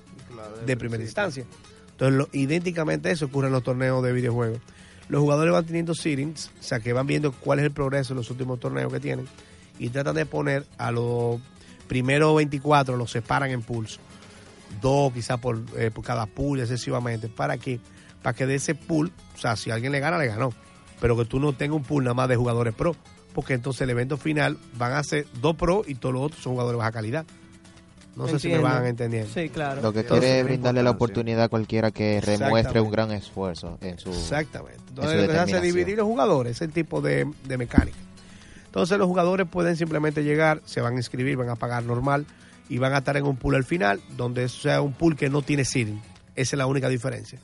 de 0.65 0.77
primera 0.77 1.01
instancia. 1.03 1.45
Entonces, 1.91 2.17
lo- 2.17 2.29
idénticamente 2.31 3.09
eso 3.09 3.25
ocurre 3.25 3.47
en 3.47 3.53
los 3.53 3.63
torneos 3.63 4.03
de 4.03 4.11
videojuegos. 4.13 4.59
Los 5.09 5.21
jugadores 5.21 5.53
van 5.53 5.65
teniendo 5.65 5.93
seedings, 5.93 6.51
o 6.59 6.63
sea, 6.63 6.79
que 6.79 6.93
van 6.93 7.07
viendo 7.07 7.31
cuál 7.31 7.59
es 7.59 7.65
el 7.65 7.71
progreso 7.71 8.13
en 8.13 8.17
los 8.17 8.29
últimos 8.29 8.59
torneos 8.59 8.91
que 8.91 8.99
tienen 8.99 9.27
y 9.79 9.89
tratan 9.89 10.15
de 10.15 10.25
poner 10.25 10.65
a 10.77 10.91
los 10.91 11.39
primeros 11.87 12.35
24, 12.35 12.97
los 12.97 13.11
separan 13.11 13.51
en 13.51 13.61
pools. 13.61 13.99
Dos 14.81 15.13
quizás 15.13 15.39
por, 15.39 15.61
eh, 15.77 15.91
por 15.91 16.03
cada 16.03 16.25
pool, 16.25 16.59
excesivamente. 16.59 17.29
¿Para 17.29 17.57
qué? 17.57 17.79
Para 18.21 18.35
que 18.35 18.45
de 18.45 18.55
ese 18.55 18.75
pool, 18.75 19.11
o 19.35 19.37
sea, 19.37 19.55
si 19.55 19.71
alguien 19.71 19.91
le 19.91 19.99
gana, 19.99 20.17
le 20.17 20.27
ganó. 20.27 20.51
Pero 20.99 21.15
que 21.15 21.25
tú 21.25 21.39
no 21.39 21.53
tengas 21.53 21.77
un 21.77 21.83
pool 21.83 22.03
nada 22.03 22.13
más 22.13 22.27
de 22.27 22.35
jugadores 22.35 22.73
pro. 22.73 22.95
Porque 23.33 23.53
entonces 23.53 23.81
el 23.81 23.91
evento 23.91 24.17
final 24.17 24.57
van 24.73 24.93
a 24.93 25.03
ser 25.03 25.27
dos 25.41 25.55
pro 25.55 25.83
y 25.87 25.95
todos 25.95 26.13
los 26.13 26.23
otros 26.23 26.41
son 26.41 26.53
jugadores 26.53 26.75
de 26.75 26.79
baja 26.79 26.91
calidad. 26.91 27.25
No 28.17 28.27
sé 28.27 28.39
si 28.39 28.47
me 28.47 28.57
van 28.57 28.85
entendiendo. 28.85 29.31
Sí, 29.31 29.49
claro. 29.49 29.81
Lo 29.81 29.93
que 29.93 29.99
Entonces, 29.99 30.25
quiere 30.25 30.39
es 30.39 30.45
brindarle 30.45 30.81
la 30.81 30.89
oportunidad 30.89 31.43
a 31.43 31.49
cualquiera 31.49 31.91
que 31.91 32.15
demuestre 32.15 32.39
Exactamente. 32.39 32.81
un 32.81 32.91
gran 32.91 33.11
esfuerzo 33.11 33.77
en 33.79 33.99
su... 33.99 34.09
Exactamente. 34.09 34.79
en 34.79 34.89
Entonces 34.89 35.13
su 35.13 35.21
lo 35.21 35.27
que 35.27 35.33
se 35.33 35.39
hace 35.39 35.61
dividir 35.61 35.97
los 35.97 36.07
jugadores, 36.07 36.53
ese 36.53 36.67
tipo 36.67 36.99
de, 37.01 37.29
de 37.45 37.57
mecánica. 37.57 37.97
Entonces 38.65 38.97
los 38.97 39.07
jugadores 39.07 39.47
pueden 39.47 39.75
simplemente 39.75 40.23
llegar, 40.23 40.61
se 40.65 40.81
van 40.81 40.93
a 40.93 40.97
inscribir, 40.97 41.37
van 41.37 41.49
a 41.49 41.55
pagar 41.55 41.83
normal 41.83 42.25
y 42.69 42.79
van 42.79 42.93
a 42.93 42.99
estar 42.99 43.17
en 43.17 43.25
un 43.25 43.37
pool 43.37 43.55
al 43.55 43.63
final, 43.63 44.01
donde 44.17 44.49
sea 44.49 44.81
un 44.81 44.93
pool 44.93 45.15
que 45.15 45.29
no 45.29 45.43
tiene 45.43 45.63
seeding. 45.63 46.01
Esa 46.35 46.55
es 46.55 46.57
la 46.57 46.65
única 46.65 46.89
diferencia. 46.89 47.39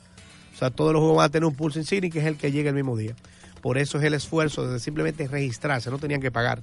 O 0.54 0.56
sea, 0.58 0.70
todos 0.70 0.92
los 0.92 1.00
juegos 1.00 1.18
van 1.18 1.26
a 1.26 1.30
tener 1.30 1.46
un 1.46 1.54
pool 1.54 1.72
sin 1.72 1.84
seeding, 1.84 2.10
que 2.10 2.18
es 2.18 2.26
el 2.26 2.36
que 2.36 2.52
llega 2.52 2.68
el 2.70 2.74
mismo 2.74 2.96
día. 2.96 3.14
Por 3.62 3.78
eso 3.78 3.98
es 3.98 4.04
el 4.04 4.14
esfuerzo 4.14 4.68
de 4.68 4.78
simplemente 4.78 5.26
registrarse, 5.26 5.90
no 5.90 5.98
tenían 5.98 6.20
que 6.20 6.30
pagar. 6.30 6.62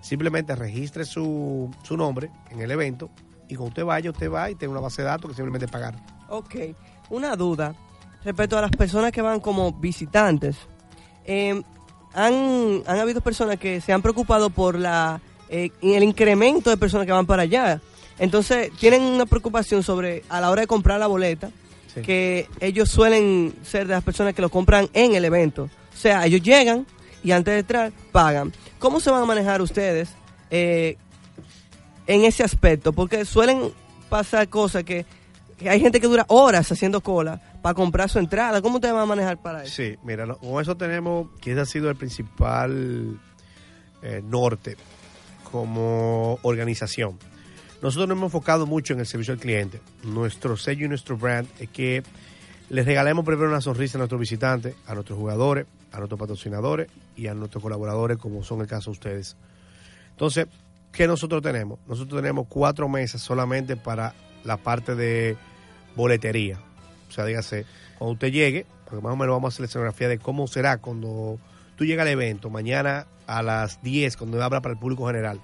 Simplemente 0.00 0.54
registre 0.54 1.04
su, 1.04 1.74
su 1.82 1.96
nombre 1.96 2.30
en 2.50 2.60
el 2.60 2.70
evento 2.70 3.10
y 3.48 3.54
cuando 3.54 3.68
usted 3.68 3.84
vaya, 3.84 4.10
usted 4.10 4.30
va 4.30 4.50
y 4.50 4.54
tiene 4.54 4.72
una 4.72 4.80
base 4.80 5.02
de 5.02 5.08
datos 5.08 5.30
que 5.30 5.34
simplemente 5.36 5.66
pagar. 5.68 5.94
Ok, 6.28 6.54
una 7.10 7.34
duda 7.36 7.74
respecto 8.24 8.58
a 8.58 8.60
las 8.60 8.70
personas 8.70 9.12
que 9.12 9.22
van 9.22 9.40
como 9.40 9.72
visitantes. 9.72 10.56
Eh, 11.24 11.60
han, 12.14 12.82
han 12.86 12.98
habido 12.98 13.20
personas 13.20 13.58
que 13.58 13.80
se 13.80 13.92
han 13.92 14.02
preocupado 14.02 14.50
por 14.50 14.78
la 14.78 15.20
eh, 15.48 15.70
el 15.82 16.02
incremento 16.02 16.68
de 16.70 16.76
personas 16.76 17.06
que 17.06 17.12
van 17.12 17.26
para 17.26 17.42
allá. 17.42 17.80
Entonces, 18.18 18.70
tienen 18.78 19.02
una 19.02 19.24
preocupación 19.26 19.82
sobre 19.82 20.24
a 20.28 20.40
la 20.40 20.50
hora 20.50 20.62
de 20.62 20.66
comprar 20.66 20.98
la 21.00 21.06
boleta, 21.06 21.50
Sí. 21.94 22.02
que 22.02 22.46
ellos 22.60 22.90
suelen 22.90 23.54
ser 23.62 23.86
de 23.86 23.94
las 23.94 24.04
personas 24.04 24.34
que 24.34 24.42
lo 24.42 24.50
compran 24.50 24.90
en 24.92 25.14
el 25.14 25.24
evento. 25.24 25.70
O 25.94 25.96
sea, 25.96 26.26
ellos 26.26 26.42
llegan 26.42 26.86
y 27.24 27.30
antes 27.30 27.54
de 27.54 27.60
entrar 27.60 27.92
pagan. 28.12 28.52
¿Cómo 28.78 29.00
se 29.00 29.10
van 29.10 29.22
a 29.22 29.26
manejar 29.26 29.62
ustedes 29.62 30.10
eh, 30.50 30.98
en 32.08 32.24
ese 32.24 32.42
aspecto? 32.42 32.92
Porque 32.92 33.24
suelen 33.24 33.70
pasar 34.08 34.48
cosas 34.48 34.82
que, 34.82 35.06
hay 35.60 35.80
gente 35.80 36.00
que 36.00 36.06
dura 36.06 36.24
horas 36.28 36.70
haciendo 36.72 37.00
cola 37.00 37.40
para 37.62 37.74
comprar 37.74 38.08
su 38.08 38.18
entrada. 38.18 38.60
¿Cómo 38.62 38.76
ustedes 38.76 38.94
van 38.94 39.04
a 39.04 39.06
manejar 39.06 39.40
para 39.40 39.62
eso? 39.62 39.74
Sí, 39.74 39.96
mira, 40.02 40.26
con 40.26 40.60
eso 40.60 40.76
tenemos 40.76 41.28
que 41.40 41.52
ese 41.52 41.60
ha 41.60 41.66
sido 41.66 41.90
el 41.90 41.96
principal 41.96 43.20
eh, 44.02 44.22
norte 44.24 44.76
como 45.50 46.38
organización. 46.42 47.18
Nosotros 47.82 48.08
nos 48.08 48.16
hemos 48.16 48.28
enfocado 48.28 48.66
mucho 48.66 48.94
en 48.94 49.00
el 49.00 49.06
servicio 49.06 49.34
al 49.34 49.40
cliente. 49.40 49.80
Nuestro 50.02 50.56
sello 50.56 50.86
y 50.86 50.88
nuestro 50.88 51.16
brand 51.16 51.48
es 51.60 51.68
que 51.68 52.02
les 52.70 52.84
regalemos 52.84 53.24
primero 53.24 53.48
una 53.48 53.60
sonrisa 53.60 53.98
a 53.98 54.00
nuestros 54.00 54.20
visitantes, 54.20 54.74
a 54.86 54.94
nuestros 54.94 55.18
jugadores, 55.18 55.66
a 55.92 55.98
nuestros 55.98 56.18
patrocinadores 56.18 56.88
y 57.16 57.28
a 57.28 57.34
nuestros 57.34 57.62
colaboradores, 57.62 58.18
como 58.18 58.42
son 58.42 58.60
el 58.60 58.66
caso 58.66 58.90
de 58.90 58.92
ustedes. 58.92 59.36
Entonces, 60.10 60.46
¿qué 60.98 61.06
nosotros 61.06 61.40
tenemos? 61.42 61.78
Nosotros 61.86 62.20
tenemos 62.20 62.48
cuatro 62.48 62.88
mesas 62.88 63.22
solamente 63.22 63.76
para 63.76 64.14
la 64.42 64.56
parte 64.56 64.96
de 64.96 65.36
boletería. 65.94 66.58
O 67.08 67.12
sea, 67.12 67.24
dígase, 67.24 67.66
cuando 67.96 68.14
usted 68.14 68.32
llegue, 68.32 68.66
porque 68.84 69.00
más 69.00 69.12
o 69.12 69.16
menos 69.16 69.36
vamos 69.36 69.46
a 69.46 69.50
hacer 69.54 69.60
la 69.60 69.66
escenografía 69.66 70.08
de 70.08 70.18
cómo 70.18 70.48
será 70.48 70.78
cuando 70.78 71.38
tú 71.76 71.84
llegas 71.84 72.04
al 72.04 72.14
evento, 72.14 72.50
mañana 72.50 73.06
a 73.28 73.44
las 73.44 73.80
10, 73.84 74.16
cuando 74.16 74.42
habla 74.42 74.60
para 74.60 74.72
el 74.72 74.80
público 74.80 75.06
general, 75.06 75.40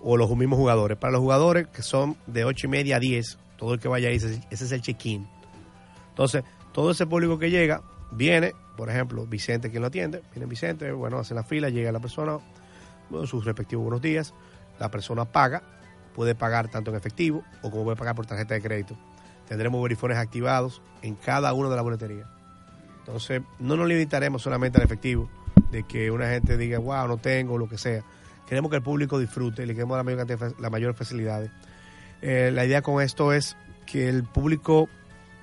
o 0.00 0.16
los 0.16 0.28
mismos 0.36 0.58
jugadores. 0.58 0.98
Para 0.98 1.12
los 1.12 1.20
jugadores 1.20 1.68
que 1.68 1.82
son 1.82 2.16
de 2.26 2.44
8 2.44 2.66
y 2.66 2.70
media 2.70 2.96
a 2.96 2.98
10, 2.98 3.38
todo 3.56 3.74
el 3.74 3.78
que 3.78 3.86
vaya 3.86 4.08
ahí, 4.08 4.16
ese, 4.16 4.40
ese 4.50 4.64
es 4.64 4.72
el 4.72 4.82
check-in. 4.82 5.24
Entonces, 6.08 6.42
todo 6.72 6.90
ese 6.90 7.06
público 7.06 7.38
que 7.38 7.48
llega, 7.48 7.80
viene, 8.10 8.54
por 8.76 8.90
ejemplo, 8.90 9.24
Vicente 9.24 9.70
quien 9.70 9.82
lo 9.82 9.86
atiende, 9.86 10.22
viene 10.32 10.46
Vicente, 10.46 10.90
bueno, 10.90 11.20
hace 11.20 11.32
la 11.32 11.44
fila, 11.44 11.68
llega 11.68 11.92
la 11.92 12.00
persona, 12.00 12.38
bueno, 13.08 13.24
sus 13.28 13.44
respectivos 13.44 13.84
buenos 13.84 14.02
días, 14.02 14.34
la 14.78 14.90
persona 14.90 15.24
paga, 15.24 15.62
puede 16.14 16.34
pagar 16.34 16.68
tanto 16.68 16.90
en 16.90 16.96
efectivo 16.96 17.42
o 17.62 17.70
como 17.70 17.84
puede 17.84 17.96
pagar 17.96 18.14
por 18.14 18.26
tarjeta 18.26 18.54
de 18.54 18.62
crédito. 18.62 18.96
Tendremos 19.48 19.82
verifones 19.82 20.16
activados 20.16 20.80
en 21.02 21.16
cada 21.16 21.52
una 21.52 21.68
de 21.68 21.76
las 21.76 21.84
boleterías. 21.84 22.28
Entonces, 23.00 23.42
no 23.58 23.76
nos 23.76 23.86
limitaremos 23.86 24.40
solamente 24.42 24.78
al 24.78 24.84
efectivo, 24.84 25.28
de 25.70 25.82
que 25.82 26.10
una 26.10 26.28
gente 26.28 26.56
diga, 26.56 26.78
wow, 26.78 27.06
no 27.08 27.18
tengo, 27.18 27.58
lo 27.58 27.68
que 27.68 27.76
sea. 27.76 28.02
Queremos 28.48 28.70
que 28.70 28.76
el 28.76 28.82
público 28.82 29.18
disfrute, 29.18 29.66
le 29.66 29.74
queremos 29.74 29.96
la 29.96 30.02
mayor, 30.02 30.18
cantidad 30.20 30.38
de 30.38 30.50
fa- 30.54 30.60
la 30.62 30.70
mayor 30.70 30.94
facilidades. 30.94 31.50
Eh, 32.22 32.50
la 32.52 32.64
idea 32.64 32.80
con 32.80 33.02
esto 33.02 33.32
es 33.32 33.56
que 33.86 34.08
el 34.08 34.24
público, 34.24 34.88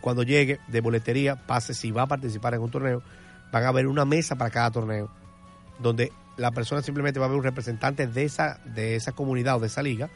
cuando 0.02 0.24
llegue 0.24 0.60
de 0.68 0.82
boletería, 0.82 1.36
pase, 1.46 1.74
si 1.74 1.92
va 1.92 2.04
a 2.04 2.08
participar 2.08 2.54
en 2.56 2.62
un 2.62 2.72
torneo, 2.72 3.04
van 3.52 3.64
a 3.66 3.68
haber 3.68 3.88
una 3.88 4.06
mesa 4.06 4.36
para 4.36 4.50
cada 4.50 4.72
torneo, 4.72 5.12
donde 5.80 6.12
la 6.38 6.52
persona 6.52 6.82
simplemente 6.82 7.20
va 7.20 7.26
a 7.26 7.30
ver 7.30 7.38
un 7.38 7.44
representante 7.44 8.08
de 8.08 8.24
esa, 8.24 8.60
de 8.66 8.96
esa 8.96 9.12
comunidad 9.12 9.58
o 9.58 9.60
de 9.60 9.68
esa 9.68 9.82
liga, 9.84 10.10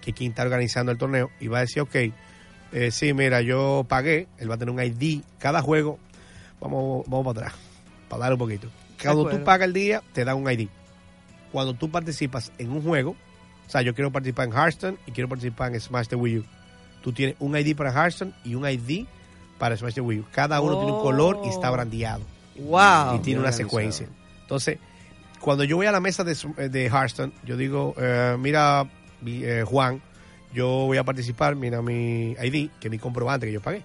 que 0.00 0.12
quien 0.12 0.30
está 0.30 0.42
organizando 0.42 0.92
el 0.92 0.98
torneo, 0.98 1.30
y 1.40 1.48
va 1.48 1.58
a 1.58 1.60
decir, 1.62 1.82
ok, 1.82 1.94
eh, 2.72 2.90
sí, 2.90 3.12
mira, 3.14 3.40
yo 3.40 3.84
pagué, 3.88 4.28
él 4.38 4.50
va 4.50 4.54
a 4.56 4.58
tener 4.58 4.74
un 4.74 4.82
ID, 4.82 5.22
cada 5.38 5.62
juego, 5.62 5.98
vamos, 6.60 7.04
vamos 7.06 7.34
para 7.34 7.46
atrás, 7.48 7.60
para 8.08 8.22
dar 8.24 8.32
un 8.32 8.38
poquito. 8.38 8.68
Cuando 9.02 9.28
tú 9.28 9.42
pagas 9.44 9.66
el 9.66 9.72
día, 9.74 10.02
te 10.12 10.24
dan 10.24 10.36
un 10.36 10.50
ID. 10.50 10.68
Cuando 11.52 11.74
tú 11.74 11.90
participas 11.90 12.52
en 12.58 12.70
un 12.70 12.82
juego, 12.82 13.10
o 13.66 13.70
sea, 13.70 13.82
yo 13.82 13.94
quiero 13.94 14.10
participar 14.10 14.48
en 14.48 14.54
Hearthstone 14.54 14.98
y 15.06 15.12
quiero 15.12 15.28
participar 15.28 15.72
en 15.72 15.80
Smash 15.80 16.08
the 16.08 16.16
Wii 16.16 16.38
U. 16.38 16.44
Tú 17.02 17.12
tienes 17.12 17.36
un 17.38 17.56
ID 17.56 17.76
para 17.76 17.92
Hearthstone 17.92 18.32
y 18.44 18.54
un 18.54 18.68
ID 18.68 19.06
para 19.58 19.76
Smash 19.76 19.94
the 19.94 20.00
Wii 20.00 20.20
U. 20.20 20.26
Cada 20.32 20.60
uno 20.60 20.76
tiene 20.78 20.92
un 20.92 21.00
color 21.00 21.40
y 21.44 21.48
está 21.48 21.70
Oh. 21.70 21.72
brandeado 21.74 22.22
¡Wow! 22.56 23.16
y 23.16 23.18
tiene 23.20 23.40
una 23.40 23.52
secuencia. 23.52 24.08
Entonces, 24.42 24.78
cuando 25.44 25.62
yo 25.64 25.76
voy 25.76 25.84
a 25.84 25.92
la 25.92 26.00
mesa 26.00 26.24
de, 26.24 26.34
de 26.70 26.86
Hearthstone, 26.86 27.30
yo 27.44 27.58
digo, 27.58 27.94
eh, 27.98 28.34
mira, 28.38 28.88
mi, 29.20 29.44
eh, 29.44 29.62
Juan, 29.62 30.00
yo 30.54 30.86
voy 30.86 30.96
a 30.96 31.04
participar, 31.04 31.54
mira 31.54 31.82
mi 31.82 32.30
ID, 32.30 32.70
que 32.80 32.88
es 32.88 32.90
mi 32.90 32.98
comprobante 32.98 33.46
que 33.46 33.52
yo 33.52 33.60
pagué. 33.60 33.82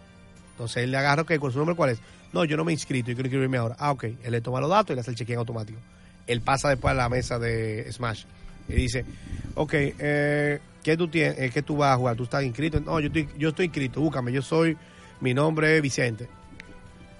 Entonces 0.51 0.85
él 0.85 0.91
le 0.91 0.97
agarra, 0.97 1.23
ok, 1.23 1.35
¿con 1.37 1.51
su 1.51 1.57
nombre 1.57 1.75
cuál 1.75 1.89
es? 1.89 1.99
No, 2.31 2.45
yo 2.45 2.55
no 2.55 2.63
me 2.63 2.71
he 2.71 2.75
inscrito, 2.75 3.09
yo 3.09 3.15
quiero 3.15 3.27
inscribirme 3.27 3.57
ahora. 3.57 3.75
Ah, 3.77 3.91
ok. 3.91 4.05
Él 4.23 4.31
le 4.31 4.39
toma 4.39 4.61
los 4.61 4.69
datos 4.69 4.91
y 4.91 4.95
le 4.95 5.01
hace 5.01 5.11
el 5.11 5.17
check-in 5.17 5.35
automático. 5.35 5.77
Él 6.27 6.39
pasa 6.39 6.69
después 6.69 6.93
a 6.93 6.95
la 6.95 7.09
mesa 7.09 7.37
de 7.39 7.91
Smash 7.91 8.23
y 8.69 8.73
dice, 8.75 9.03
ok, 9.55 9.73
eh, 9.73 10.59
¿qué 10.81 10.95
tú 10.95 11.09
tienes? 11.09 11.39
Eh, 11.39 11.49
¿Qué 11.53 11.61
tú 11.61 11.75
vas 11.75 11.93
a 11.93 11.97
jugar? 11.97 12.15
¿Tú 12.15 12.23
estás 12.23 12.41
inscrito? 12.41 12.79
No, 12.79 13.01
yo 13.01 13.07
estoy, 13.07 13.27
yo 13.37 13.49
estoy 13.49 13.65
inscrito, 13.65 13.99
búscame, 13.99 14.31
yo 14.31 14.41
soy, 14.41 14.77
mi 15.19 15.33
nombre 15.33 15.75
es 15.75 15.81
Vicente. 15.81 16.29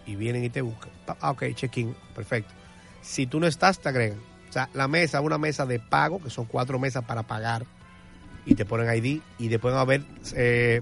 Y 0.06 0.16
vienen 0.16 0.46
y 0.46 0.50
te 0.50 0.62
buscan. 0.62 0.92
Ah, 1.20 1.32
ok, 1.32 1.44
check-in, 1.56 1.94
perfecto. 2.16 2.59
Si 3.02 3.26
tú 3.26 3.40
no 3.40 3.48
estás, 3.48 3.80
te 3.80 3.90
agregan. 3.90 4.20
O 4.50 4.52
sea, 4.52 4.70
la 4.74 4.88
mesa, 4.88 5.22
una 5.22 5.38
mesa 5.38 5.66
de 5.66 5.80
pago, 5.80 6.22
que 6.22 6.30
son 6.30 6.46
cuatro 6.46 6.80
mesas 6.80 7.06
para 7.06 7.24
pagar, 7.24 7.66
y 8.46 8.56
te 8.56 8.66
ponen 8.66 8.94
ID, 8.96 9.22
y 9.38 9.48
después 9.48 9.74
va 9.74 9.80
a 9.80 9.82
haber 9.82 10.04
eh, 10.36 10.82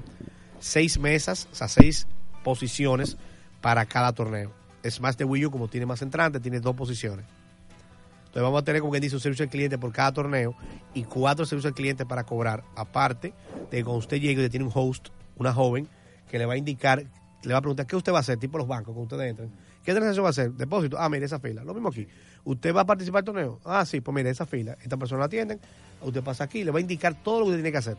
seis 0.59 0.99
mesas, 0.99 1.47
o 1.51 1.55
sea, 1.55 1.67
seis 1.67 2.07
posiciones 2.43 3.17
para 3.61 3.85
cada 3.85 4.13
torneo. 4.13 4.53
Es 4.83 5.01
más 5.01 5.17
de 5.17 5.25
Wii 5.25 5.47
U, 5.47 5.51
como 5.51 5.67
tiene 5.67 5.85
más 5.85 6.01
entrantes, 6.01 6.41
tiene 6.41 6.59
dos 6.59 6.75
posiciones. 6.75 7.25
Entonces 8.19 8.43
vamos 8.43 8.61
a 8.61 8.65
tener, 8.65 8.81
como 8.81 8.91
quien 8.91 9.01
dice, 9.01 9.15
un 9.15 9.21
servicio 9.21 9.43
al 9.43 9.49
cliente 9.49 9.77
por 9.77 9.91
cada 9.91 10.13
torneo 10.13 10.55
y 10.93 11.03
cuatro 11.03 11.45
servicios 11.45 11.71
al 11.71 11.75
cliente 11.75 12.05
para 12.05 12.23
cobrar. 12.23 12.63
Aparte 12.75 13.33
de 13.71 13.83
cuando 13.83 13.99
usted 13.99 14.17
llegue, 14.17 14.41
usted 14.41 14.51
tiene 14.51 14.65
un 14.65 14.71
host, 14.73 15.09
una 15.37 15.53
joven, 15.53 15.87
que 16.29 16.37
le 16.37 16.45
va 16.45 16.53
a 16.53 16.57
indicar, 16.57 17.03
le 17.43 17.53
va 17.53 17.59
a 17.59 17.61
preguntar 17.61 17.87
qué 17.87 17.95
usted 17.95 18.13
va 18.13 18.17
a 18.17 18.21
hacer, 18.21 18.37
tipo 18.37 18.57
los 18.57 18.67
bancos, 18.67 18.93
cuando 18.93 19.15
ustedes 19.15 19.31
entran. 19.31 19.51
¿Qué 19.87 19.93
transacción 19.93 20.25
va 20.25 20.27
a 20.27 20.31
hacer? 20.31 20.51
Depósito. 20.51 20.97
Ah, 20.99 21.07
mire, 21.07 21.27
esa 21.27 21.39
fila. 21.39 21.63
Lo 21.63 21.73
mismo 21.73 21.87
aquí. 21.87 22.05
¿Usted 22.43 22.75
va 22.75 22.81
a 22.81 22.85
participar 22.85 23.23
del 23.23 23.33
torneo? 23.33 23.61
Ah, 23.63 23.85
sí, 23.85 24.01
pues 24.01 24.13
mire, 24.13 24.29
esa 24.29 24.45
fila. 24.45 24.77
Esta 24.81 24.97
persona 24.97 25.19
la 25.19 25.27
atienden. 25.27 25.61
Usted 26.01 26.21
pasa 26.21 26.43
aquí, 26.43 26.65
le 26.65 26.71
va 26.71 26.79
a 26.79 26.81
indicar 26.81 27.23
todo 27.23 27.39
lo 27.39 27.45
que 27.45 27.53
tiene 27.53 27.71
que 27.71 27.77
hacer. 27.77 27.95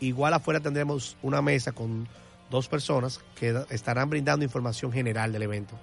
Igual 0.00 0.34
afuera 0.34 0.58
tendremos 0.58 1.16
una 1.22 1.40
mesa 1.42 1.70
con 1.70 2.08
dos 2.50 2.66
personas 2.66 3.20
que 3.38 3.56
estarán 3.70 4.10
brindando 4.10 4.44
información 4.44 4.90
general 4.90 5.30
del 5.30 5.42
evento. 5.42 5.78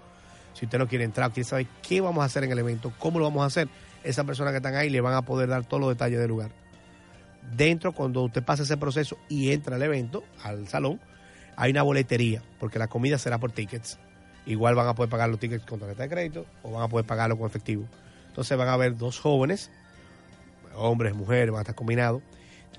Si 0.55 0.65
usted 0.65 0.77
no 0.77 0.89
quiere 0.89 1.05
entrar, 1.05 1.31
quiere 1.31 1.47
saber 1.47 1.67
qué 1.87 2.01
vamos 2.01 2.21
a 2.21 2.25
hacer 2.25 2.43
en 2.43 2.51
el 2.51 2.59
evento, 2.59 2.91
cómo 2.99 3.19
lo 3.19 3.23
vamos 3.23 3.43
a 3.43 3.45
hacer, 3.45 3.69
esas 4.03 4.25
personas 4.25 4.51
que 4.51 4.57
están 4.57 4.75
ahí 4.75 4.89
le 4.89 4.99
van 4.99 5.13
a 5.13 5.21
poder 5.21 5.47
dar 5.47 5.63
todos 5.63 5.79
los 5.79 5.89
detalles 5.91 6.19
del 6.19 6.27
lugar. 6.27 6.51
dentro, 7.55 7.93
cuando 7.93 8.23
usted 8.23 8.43
pasa 8.43 8.63
ese 8.63 8.75
proceso 8.75 9.17
y 9.29 9.51
entra 9.51 9.77
al 9.77 9.83
evento, 9.83 10.25
al 10.43 10.67
salón, 10.67 10.99
hay 11.55 11.71
una 11.71 11.83
boletería, 11.83 12.43
porque 12.59 12.77
la 12.77 12.89
comida 12.89 13.17
será 13.17 13.37
por 13.37 13.53
tickets. 13.53 13.97
Igual 14.45 14.75
van 14.75 14.87
a 14.87 14.95
poder 14.95 15.09
pagar 15.09 15.29
los 15.29 15.39
tickets 15.39 15.65
con 15.65 15.79
tarjeta 15.79 16.03
de 16.03 16.09
crédito 16.09 16.45
o 16.63 16.71
van 16.71 16.83
a 16.83 16.87
poder 16.87 17.05
pagarlo 17.05 17.37
con 17.37 17.47
efectivo. 17.47 17.85
Entonces 18.27 18.57
van 18.57 18.67
a 18.67 18.73
haber 18.73 18.97
dos 18.97 19.19
jóvenes, 19.19 19.71
hombres, 20.75 21.13
mujeres, 21.15 21.51
van 21.51 21.59
a 21.59 21.61
estar 21.61 21.75
combinados, 21.75 22.21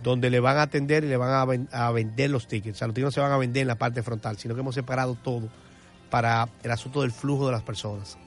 donde 0.02 0.28
le 0.30 0.40
van 0.40 0.58
a 0.58 0.62
atender 0.62 1.04
y 1.04 1.08
le 1.08 1.16
van 1.16 1.32
a, 1.32 1.44
ven- 1.44 1.68
a 1.72 1.90
vender 1.92 2.30
los 2.30 2.46
tickets. 2.48 2.76
O 2.76 2.78
sea, 2.78 2.88
los 2.88 2.94
tickets 2.94 3.06
no 3.06 3.12
se 3.12 3.20
van 3.20 3.32
a 3.32 3.36
vender 3.38 3.62
en 3.62 3.68
la 3.68 3.76
parte 3.76 4.02
frontal, 4.02 4.36
sino 4.36 4.54
que 4.54 4.60
hemos 4.60 4.74
separado 4.74 5.14
todo 5.14 5.48
para 6.10 6.48
el 6.62 6.70
asunto 6.70 7.02
del 7.02 7.12
flujo 7.12 7.46
de 7.46 7.52
las 7.52 7.62
personas. 7.62 8.18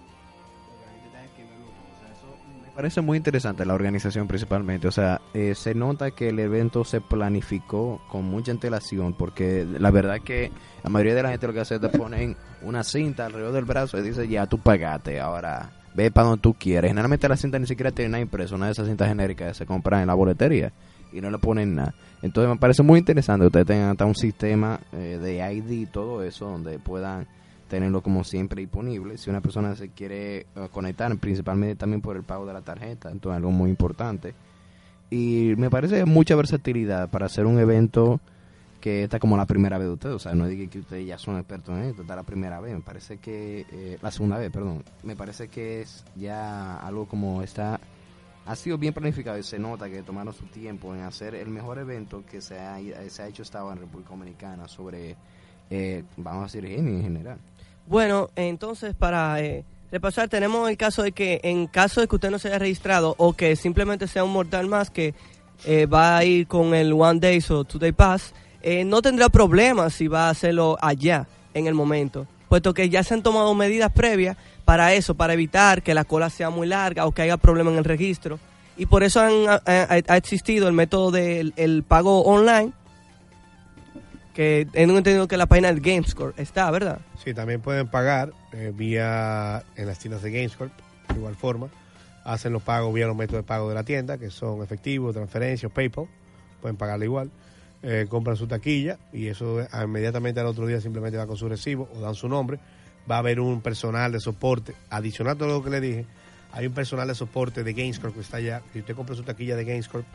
Parece 2.78 3.02
muy 3.02 3.18
interesante 3.18 3.66
la 3.66 3.74
organización 3.74 4.28
principalmente. 4.28 4.88
O 4.88 4.92
sea, 4.92 5.20
eh, 5.34 5.56
se 5.56 5.74
nota 5.74 6.12
que 6.12 6.30
el 6.30 6.38
evento 6.38 6.84
se 6.84 7.02
planificó 7.02 8.00
con 8.08 8.26
mucha 8.26 8.52
antelación 8.52 9.16
porque 9.16 9.66
la 9.80 9.90
verdad 9.90 10.20
que 10.22 10.52
la 10.84 10.92
mayoría 10.92 11.16
de 11.16 11.24
la 11.24 11.30
gente 11.32 11.48
lo 11.48 11.54
que 11.54 11.62
hace 11.62 11.74
es 11.74 11.82
te 11.82 11.90
ponen 11.90 12.38
una 12.62 12.84
cinta 12.84 13.26
alrededor 13.26 13.54
del 13.54 13.66
brazo 13.66 13.98
y 13.98 14.04
dice 14.04 14.28
ya 14.28 14.46
tú 14.46 14.60
pagaste, 14.60 15.20
ahora 15.20 15.72
ve 15.96 16.12
para 16.12 16.28
donde 16.28 16.44
tú 16.44 16.54
quieres. 16.54 16.92
Generalmente 16.92 17.28
la 17.28 17.36
cinta 17.36 17.58
ni 17.58 17.66
siquiera 17.66 17.90
tiene 17.90 18.10
nada 18.10 18.22
impreso, 18.22 18.54
una 18.54 18.68
de 18.68 18.74
esas 18.74 18.88
cintas 18.88 19.08
genéricas 19.08 19.48
que 19.48 19.54
se 19.56 19.66
compran 19.66 20.02
en 20.02 20.08
la 20.08 20.14
boletería 20.14 20.72
y 21.12 21.20
no 21.20 21.32
le 21.32 21.40
ponen 21.40 21.74
nada. 21.74 21.96
Entonces 22.22 22.48
me 22.48 22.60
parece 22.60 22.84
muy 22.84 23.00
interesante 23.00 23.42
que 23.42 23.48
ustedes 23.48 23.66
tengan 23.66 23.90
hasta 23.90 24.06
un 24.06 24.14
sistema 24.14 24.80
eh, 24.92 25.18
de 25.20 25.52
ID 25.52 25.72
y 25.72 25.86
todo 25.88 26.22
eso 26.22 26.46
donde 26.46 26.78
puedan 26.78 27.26
tenerlo 27.68 28.02
como 28.02 28.24
siempre 28.24 28.62
disponible. 28.62 29.18
Si 29.18 29.30
una 29.30 29.42
persona 29.42 29.76
se 29.76 29.90
quiere 29.90 30.40
eh, 30.40 30.46
conectar, 30.72 31.16
principalmente 31.18 31.76
también 31.76 32.02
por 32.02 32.16
el 32.16 32.24
pago 32.24 32.46
de 32.46 32.54
la 32.54 32.62
tarjeta, 32.62 33.12
entonces 33.12 33.38
algo 33.38 33.52
muy 33.52 33.70
importante. 33.70 34.34
Y 35.10 35.54
me 35.58 35.70
parece 35.70 36.06
mucha 36.06 36.36
versatilidad 36.36 37.10
para 37.10 37.28
hacer 37.28 37.46
un 37.46 37.60
evento 37.60 38.20
que 38.82 39.04
está 39.04 39.20
como 39.20 39.38
la 39.38 39.46
primera 39.46 39.78
vez 39.78 39.88
de 39.88 39.94
ustedes. 39.94 40.16
O 40.16 40.20
sea, 40.20 40.34
no 40.34 40.48
diga 40.48 40.70
que 40.70 40.80
ustedes 40.80 41.08
ya 41.08 41.18
son 41.18 41.38
expertos 41.38 41.78
en 41.78 41.86
esto, 41.86 42.02
está 42.02 42.16
la 42.16 42.24
primera 42.24 42.60
vez. 42.60 42.74
Me 42.74 42.82
parece 42.82 43.18
que, 43.18 43.66
eh, 43.72 43.98
la 44.02 44.12
segunda 44.12 44.38
vez, 44.38 44.52
perdón. 44.52 44.84
Me 45.04 45.16
parece 45.16 45.48
que 45.48 45.82
es 45.82 46.04
ya 46.16 46.78
algo 46.78 47.08
como 47.08 47.42
está, 47.42 47.80
ha 48.46 48.56
sido 48.56 48.78
bien 48.78 48.94
planificado 48.94 49.38
y 49.38 49.44
se 49.44 49.60
nota 49.60 49.90
que 49.90 50.04
tomaron 50.04 50.34
su 50.34 50.46
tiempo 50.46 50.94
en 50.94 51.02
hacer 51.02 51.36
el 51.36 51.50
mejor 51.50 51.80
evento 51.80 52.24
que 52.26 52.42
se 52.42 52.60
ha, 52.60 52.78
se 53.10 53.22
ha 53.22 53.28
hecho 53.28 53.44
ahora 53.54 53.76
en 53.76 53.82
República 53.82 54.12
Dominicana 54.12 54.68
sobre, 54.68 55.16
eh, 55.70 56.04
vamos 56.18 56.44
a 56.44 56.46
decir, 56.46 56.70
gaming 56.70 56.98
en 56.98 57.04
general. 57.04 57.40
Bueno, 57.88 58.30
entonces 58.36 58.94
para 58.96 59.40
eh, 59.42 59.64
repasar, 59.92 60.28
tenemos 60.28 60.70
el 60.70 60.76
caso 60.76 61.04
de 61.04 61.14
que 61.14 61.40
en 61.44 61.68
caso 61.68 62.02
de 62.02 62.08
que 62.08 62.16
usted 62.16 62.30
no 62.30 62.38
se 62.38 62.50
haya 62.50 62.60
registrado 62.60 63.16
o 63.18 63.34
que 63.34 63.56
simplemente 63.56 64.08
sea 64.08 64.26
un 64.26 64.34
mortal 64.34 64.68
más 64.68 64.90
que 64.90 65.14
eh, 65.66 65.86
va 65.86 66.18
a 66.18 66.24
ir 66.26 66.48
con 66.48 66.76
el 66.76 66.92
One 66.94 67.20
Days 67.20 67.50
o 67.50 67.64
Two 67.64 67.80
Day 67.80 67.94
Pass, 67.94 68.34
eh, 68.62 68.84
no 68.84 69.02
tendrá 69.02 69.30
problemas 69.30 69.94
si 69.94 70.08
va 70.08 70.28
a 70.28 70.32
hacerlo 70.32 70.78
allá 70.82 71.28
en 71.54 71.66
el 71.66 71.74
momento, 71.74 72.28
puesto 72.50 72.74
que 72.74 72.90
ya 72.90 73.04
se 73.04 73.14
han 73.14 73.24
tomado 73.24 73.56
medidas 73.56 73.92
previas 73.92 74.36
para 74.66 74.94
eso, 74.94 75.16
para 75.16 75.34
evitar 75.34 75.82
que 75.82 75.94
la 75.94 76.04
cola 76.04 76.30
sea 76.30 76.50
muy 76.50 76.68
larga 76.68 77.06
o 77.06 77.14
que 77.14 77.22
haya 77.22 77.38
problemas 77.38 77.72
en 77.74 77.80
el 77.80 77.86
registro. 77.86 78.38
Y 78.76 78.86
por 78.86 79.02
eso 79.04 79.22
han- 79.22 79.62
ha, 79.66 80.18
existido 80.18 80.68
el 80.68 80.74
método 80.74 81.10
del 81.10 81.54
el 81.56 81.84
pago 81.84 82.22
online, 82.24 82.74
que 84.38 84.68
tengo 84.72 84.96
entendido 84.96 85.28
que 85.28 85.36
la 85.36 85.48
página 85.48 85.70
del 85.70 85.82
GameScore 85.82 86.36
está, 86.38 86.70
¿verdad? 86.70 87.00
Sí, 87.24 87.34
también 87.34 87.60
pueden 87.60 87.88
pagar 87.88 88.34
eh, 88.52 88.72
vía 88.72 89.64
en 89.76 89.88
las 89.88 89.98
tiendas 89.98 90.22
de 90.22 90.30
GameScorp, 90.30 90.72
de 91.10 91.16
igual 91.16 91.36
forma. 91.36 91.70
Hacen 92.24 92.54
los 92.54 92.62
pagos 92.62 92.94
vía 92.94 93.08
los 93.08 93.16
métodos 93.16 93.44
de 93.44 93.48
pago 93.48 93.68
de 93.68 93.74
la 93.74 93.82
tienda, 93.82 94.20
que 94.20 94.30
son 94.30 94.62
efectivo, 94.62 95.12
transferencia 95.12 95.68
o 95.68 95.72
PayPal. 95.72 96.06
Pueden 96.62 96.78
pagarle 96.78 97.06
igual. 97.06 97.32
Eh, 97.82 98.06
compran 98.08 98.38
su 98.38 98.46
taquilla 98.46 99.00
y 99.12 99.26
eso 99.26 99.60
eh, 99.60 99.68
inmediatamente 99.84 100.40
al 100.40 100.46
otro 100.46 100.68
día 100.68 100.80
simplemente 100.82 101.18
va 101.18 101.26
con 101.26 101.38
su 101.38 101.50
recibo 101.50 101.90
o 101.96 102.00
dan 102.00 102.14
su 102.14 102.30
nombre. 102.30 102.60
Va 103.10 103.16
a 103.16 103.20
haber 103.20 103.40
un 103.40 103.62
personal 103.62 104.12
de 104.12 104.20
soporte. 104.20 104.76
Adicional 104.92 105.36
todo 105.36 105.48
lo 105.48 105.64
que 105.64 105.72
le 105.72 105.82
dije, 105.82 106.06
hay 106.52 106.68
un 106.68 106.74
personal 106.74 107.08
de 107.08 107.16
soporte 107.16 107.64
de 107.64 107.74
GameScorp 107.74 108.14
que 108.14 108.22
está 108.22 108.38
allá. 108.38 108.62
Si 108.72 108.82
usted 108.82 108.96
compra 108.96 109.16
su 109.16 109.24
taquilla 109.24 109.56
de 109.56 109.66
GameScorp, 109.66 110.06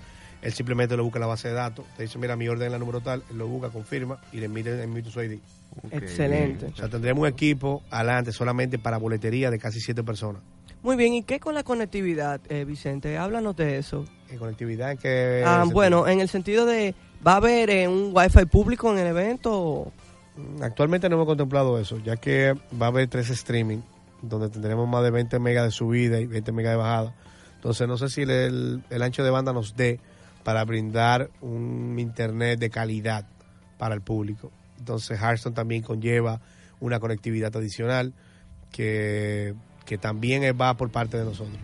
él 0.43 0.53
simplemente 0.53 0.97
lo 0.97 1.05
busca 1.05 1.19
en 1.19 1.23
la 1.23 1.27
base 1.29 1.49
de 1.49 1.55
datos. 1.55 1.85
Te 1.97 2.03
dice, 2.03 2.19
mira, 2.19 2.37
mi 2.37 2.49
orden 2.49 2.67
es 2.67 2.73
la 2.73 2.79
número 2.79 3.01
tal. 3.01 3.23
Él 3.31 3.39
lo 3.39 3.47
busca, 3.49 3.71
confirma 3.71 4.19
y 4.33 4.39
le 4.39 4.47
emite, 4.47 4.83
emite 4.83 5.11
su 5.11 5.23
ID. 5.23 5.39
Excelente. 5.91 6.67
O 6.67 6.77
sea, 6.77 6.89
tendremos 6.89 7.23
un 7.23 7.29
equipo 7.29 7.83
adelante 7.91 8.33
solamente 8.33 8.79
para 8.79 8.99
boletería 8.99 9.51
de 9.51 9.59
casi 9.59 9.81
siete 9.81 10.03
personas. 10.03 10.43
Muy 10.83 10.97
bien, 10.97 11.15
¿y 11.15 11.23
qué 11.23 11.39
con 11.39 11.55
la 11.55 11.63
conectividad, 11.63 12.41
eh, 12.49 12.65
Vicente? 12.65 13.17
Háblanos 13.17 13.55
de 13.57 13.79
eso. 13.79 14.05
En 14.31 14.39
conectividad 14.39 14.91
en 14.93 14.99
que... 14.99 15.43
Ah, 15.47 15.65
bueno, 15.71 16.09
en 16.09 16.21
el 16.21 16.29
sentido 16.29 16.67
de, 16.67 16.95
¿va 17.25 17.35
a 17.35 17.37
haber 17.37 17.71
eh, 17.71 17.87
un 17.87 18.11
wifi 18.13 18.47
público 18.47 18.91
en 18.93 18.99
el 18.99 19.07
evento? 19.07 19.93
Actualmente 20.61 21.09
no 21.09 21.17
hemos 21.17 21.27
contemplado 21.27 21.79
eso, 21.79 21.99
ya 21.99 22.17
que 22.17 22.55
va 22.81 22.87
a 22.87 22.89
haber 22.89 23.07
tres 23.07 23.31
streaming, 23.31 23.79
donde 24.23 24.49
tendremos 24.49 24.89
más 24.89 25.05
de 25.05 25.11
20 25.11 25.39
megas 25.39 25.65
de 25.67 25.71
subida 25.71 26.19
y 26.21 26.27
20 26.27 26.51
megas 26.53 26.73
de 26.73 26.77
bajada. 26.79 27.15
Entonces 27.57 27.87
no 27.87 27.97
sé 27.97 28.09
si 28.09 28.23
el, 28.23 28.31
el- 28.31 28.83
el 28.91 29.03
ancho 29.03 29.23
de 29.23 29.31
banda 29.31 29.53
nos 29.53 29.77
dé 29.77 30.01
para 30.45 30.65
brindar 30.65 31.31
un 31.41 31.97
internet 31.99 32.59
de 32.59 32.71
calidad 32.71 33.27
para 33.79 33.95
el 33.95 34.01
público. 34.01 34.51
Entonces 34.79 35.21
Hearthstone 35.21 35.55
también 35.55 35.83
conlleva 35.83 36.41
una 36.81 36.99
conectividad 36.99 37.57
adicional 37.57 38.13
que, 38.73 39.55
que 39.85 39.99
también 39.99 40.43
va 40.61 40.75
por 40.75 40.91
parte 40.91 41.17
de 41.17 41.25
nosotros. 41.25 41.57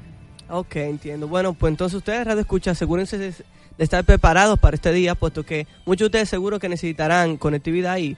Ok, 0.50 0.76
entiendo. 0.76 1.28
Bueno, 1.28 1.52
pues 1.54 1.72
entonces 1.72 1.96
ustedes, 1.96 2.26
Radio 2.26 2.40
Escucha, 2.40 2.70
asegúrense 2.70 3.18
de, 3.18 3.30
de 3.30 3.84
estar 3.84 4.04
preparados 4.04 4.58
para 4.58 4.76
este 4.76 4.92
día, 4.92 5.14
puesto 5.14 5.44
que 5.44 5.66
muchos 5.84 6.00
de 6.00 6.06
ustedes 6.06 6.28
seguro 6.28 6.58
que 6.58 6.68
necesitarán 6.68 7.36
conectividad 7.36 7.98
y, 7.98 8.16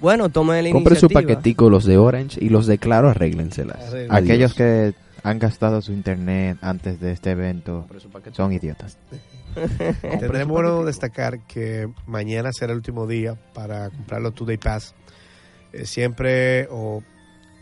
bueno, 0.00 0.28
tomen 0.28 0.64
la 0.64 0.70
Compre 0.70 0.94
su 0.96 1.06
iniciativa. 1.06 1.34
paquetico, 1.34 1.68
los 1.68 1.84
de 1.84 1.96
Orange 1.98 2.42
y 2.42 2.48
los 2.48 2.66
de 2.66 2.78
Claro, 2.78 3.10
arréglenselas. 3.10 3.76
Arréglenselas. 3.88 4.22
Aquellos 4.22 4.54
que 4.54 4.94
han 5.26 5.40
gastado 5.40 5.82
su 5.82 5.92
internet 5.92 6.56
antes 6.60 7.00
de 7.00 7.10
este 7.10 7.32
evento 7.32 7.84
son 8.30 8.52
idiotas. 8.52 8.96
Tendremos 10.00 10.46
bueno 10.46 10.84
destacar 10.84 11.40
que 11.40 11.88
mañana 12.06 12.50
será 12.52 12.72
el 12.72 12.78
último 12.78 13.08
día 13.08 13.34
para 13.52 13.90
comprar 13.90 14.20
los 14.20 14.36
Two 14.36 14.46
Day 14.46 14.56
Pass. 14.56 14.94
Eh, 15.72 15.84
siempre, 15.84 16.68
o 16.70 17.02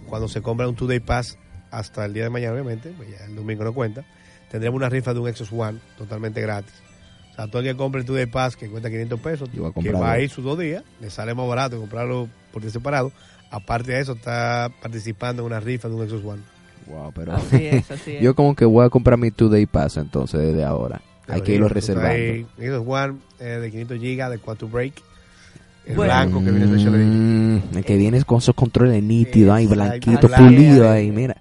cuando 0.07 0.29
se 0.29 0.43
compra 0.43 0.69
un 0.69 0.75
Two 0.75 0.89
Day 0.89 1.01
Pass, 1.01 1.39
hasta 1.71 2.05
el 2.05 2.13
día 2.13 2.25
de 2.25 2.31
mañana, 2.31 2.53
obviamente, 2.53 2.93
pues 2.99 3.09
ya 3.11 3.25
el 3.25 3.35
domingo 3.35 3.65
no 3.65 3.73
cuenta, 3.73 4.05
tendremos 4.51 4.77
una 4.77 4.91
rifa 4.91 5.15
de 5.15 5.21
un 5.21 5.29
Exos 5.29 5.51
One 5.51 5.79
totalmente 5.97 6.43
gratis. 6.43 6.75
O 7.33 7.35
sea, 7.35 7.47
todo 7.47 7.63
el 7.63 7.69
que 7.69 7.77
compre 7.77 8.03
el 8.03 8.07
Two 8.07 8.15
Day 8.15 8.27
Pass, 8.27 8.57
que 8.57 8.69
cuesta 8.69 8.91
500 8.91 9.21
pesos, 9.21 9.51
Yo 9.53 9.73
que 9.73 9.91
va 9.91 10.13
a 10.13 10.21
ir 10.21 10.29
sus 10.29 10.45
dos 10.45 10.59
días, 10.59 10.85
le 11.01 11.09
sale 11.09 11.35
más 11.35 11.49
barato 11.49 11.81
comprarlo 11.81 12.29
por 12.53 12.63
separado. 12.71 13.11
Aparte 13.51 13.93
de 13.93 14.01
eso, 14.01 14.13
está 14.13 14.71
participando 14.83 15.41
en 15.41 15.47
una 15.47 15.61
rifa 15.61 15.89
de 15.89 15.95
un 15.95 16.03
Exos 16.03 16.23
One. 16.23 16.43
Wow, 16.87 17.13
pero 17.15 17.33
Así 17.35 17.67
es, 17.67 17.91
así 17.91 18.13
es. 18.17 18.23
yo 18.23 18.35
como 18.35 18.55
que 18.55 18.65
voy 18.65 18.85
a 18.85 18.91
comprar 18.91 19.19
mi 19.19 19.31
Two 19.31 19.49
Day 19.49 19.67
Pass 19.67 19.97
entonces 19.97 20.41
desde 20.41 20.65
ahora. 20.65 21.01
Hay 21.27 21.41
que 21.41 21.55
irlo 21.55 21.69
reservando. 21.69 22.47
One 22.87 23.15
eh, 23.41 23.45
de 23.45 23.71
500 23.71 23.99
GB 23.99 24.31
de 24.31 24.39
Quantum 24.39 24.71
Break. 24.71 24.93
El 25.87 25.97
Bueno. 25.97 26.13
blanco 26.13 26.45
que 26.45 26.51
viene. 26.51 26.67
Mm, 26.67 27.77
el 27.77 27.85
que 27.85 27.97
viene 27.97 28.23
con 28.25 28.39
esos 28.39 28.55
controles 28.55 29.03
nítidos 29.03 29.55
ahí, 29.55 29.67
blanquito, 29.67 30.29
pulido 30.29 30.91
ahí, 30.91 31.11
mira. 31.11 31.37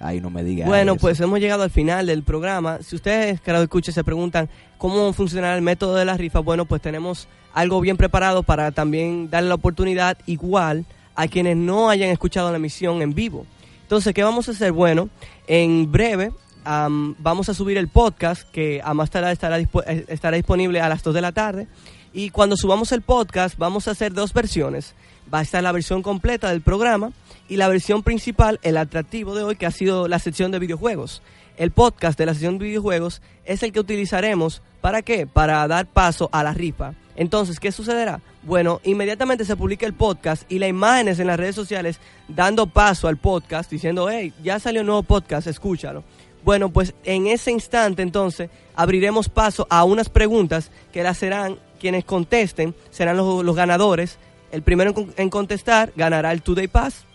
Ay, 0.00 0.20
no 0.20 0.28
me 0.28 0.44
digas. 0.44 0.68
Bueno, 0.68 0.92
eso. 0.92 1.00
pues 1.00 1.20
hemos 1.20 1.40
llegado 1.40 1.62
al 1.62 1.70
final 1.70 2.06
del 2.06 2.22
programa. 2.22 2.78
Si 2.82 2.96
ustedes, 2.96 3.40
que 3.40 3.52
lo 3.52 3.62
escuchen, 3.62 3.94
se 3.94 4.04
preguntan 4.04 4.50
cómo 4.76 5.12
funcionará 5.14 5.56
el 5.56 5.62
método 5.62 5.94
de 5.94 6.04
la 6.04 6.16
rifa, 6.16 6.40
bueno, 6.40 6.66
pues 6.66 6.82
tenemos 6.82 7.26
algo 7.54 7.80
bien 7.80 7.96
preparado 7.96 8.42
para 8.42 8.72
también 8.72 9.30
darle 9.30 9.48
la 9.48 9.54
oportunidad 9.54 10.18
igual 10.26 10.84
a 11.14 11.28
quienes 11.28 11.56
no 11.56 11.88
hayan 11.88 12.10
escuchado 12.10 12.50
la 12.50 12.56
emisión 12.56 13.00
en 13.00 13.14
vivo. 13.14 13.46
Entonces, 13.94 14.12
¿qué 14.12 14.24
vamos 14.24 14.48
a 14.48 14.50
hacer? 14.50 14.72
Bueno, 14.72 15.08
en 15.46 15.92
breve 15.92 16.32
am, 16.64 17.14
vamos 17.20 17.48
a 17.48 17.54
subir 17.54 17.78
el 17.78 17.86
podcast 17.86 18.42
que 18.50 18.80
a 18.82 18.92
más 18.92 19.08
eh, 19.14 20.04
estará 20.08 20.36
disponible 20.36 20.80
a 20.80 20.88
las 20.88 21.04
2 21.04 21.14
de 21.14 21.20
la 21.20 21.30
tarde. 21.30 21.68
Y 22.12 22.30
cuando 22.30 22.56
subamos 22.56 22.90
el 22.90 23.02
podcast 23.02 23.56
vamos 23.56 23.86
a 23.86 23.92
hacer 23.92 24.12
dos 24.12 24.32
versiones. 24.32 24.96
Va 25.32 25.38
a 25.38 25.42
estar 25.42 25.62
la 25.62 25.70
versión 25.70 26.02
completa 26.02 26.48
del 26.48 26.60
programa 26.60 27.12
y 27.48 27.56
la 27.56 27.68
versión 27.68 28.02
principal, 28.02 28.58
el 28.64 28.78
atractivo 28.78 29.32
de 29.36 29.44
hoy, 29.44 29.54
que 29.54 29.66
ha 29.66 29.70
sido 29.70 30.08
la 30.08 30.18
sección 30.18 30.50
de 30.50 30.58
videojuegos. 30.58 31.22
El 31.56 31.70
podcast 31.70 32.18
de 32.18 32.26
la 32.26 32.32
sección 32.32 32.58
de 32.58 32.64
videojuegos 32.64 33.22
es 33.44 33.62
el 33.62 33.70
que 33.70 33.78
utilizaremos 33.78 34.60
para 34.80 35.02
qué? 35.02 35.28
Para 35.28 35.68
dar 35.68 35.86
paso 35.86 36.28
a 36.32 36.42
la 36.42 36.52
rifa. 36.52 36.94
Entonces, 37.14 37.60
¿qué 37.60 37.70
sucederá? 37.70 38.20
Bueno, 38.44 38.80
inmediatamente 38.84 39.44
se 39.46 39.56
publica 39.56 39.86
el 39.86 39.94
podcast 39.94 40.42
y 40.52 40.58
las 40.58 40.68
imágenes 40.68 41.18
en 41.18 41.26
las 41.28 41.38
redes 41.38 41.54
sociales 41.54 41.98
dando 42.28 42.66
paso 42.66 43.08
al 43.08 43.16
podcast, 43.16 43.70
diciendo, 43.70 44.08
hey, 44.10 44.34
ya 44.42 44.58
salió 44.60 44.82
un 44.82 44.86
nuevo 44.88 45.02
podcast, 45.02 45.46
escúchalo. 45.46 46.04
Bueno, 46.44 46.68
pues 46.68 46.92
en 47.04 47.26
ese 47.26 47.50
instante 47.52 48.02
entonces 48.02 48.50
abriremos 48.76 49.30
paso 49.30 49.66
a 49.70 49.84
unas 49.84 50.10
preguntas 50.10 50.70
que 50.92 51.02
las 51.02 51.16
serán 51.16 51.58
quienes 51.80 52.04
contesten, 52.04 52.74
serán 52.90 53.16
los, 53.16 53.42
los 53.42 53.56
ganadores. 53.56 54.18
El 54.52 54.60
primero 54.62 54.90
en, 54.90 54.94
con- 54.94 55.14
en 55.16 55.30
contestar 55.30 55.92
ganará 55.96 56.30
el 56.32 56.42
Two 56.42 56.54
Day 56.54 56.68
Pass. 56.68 57.06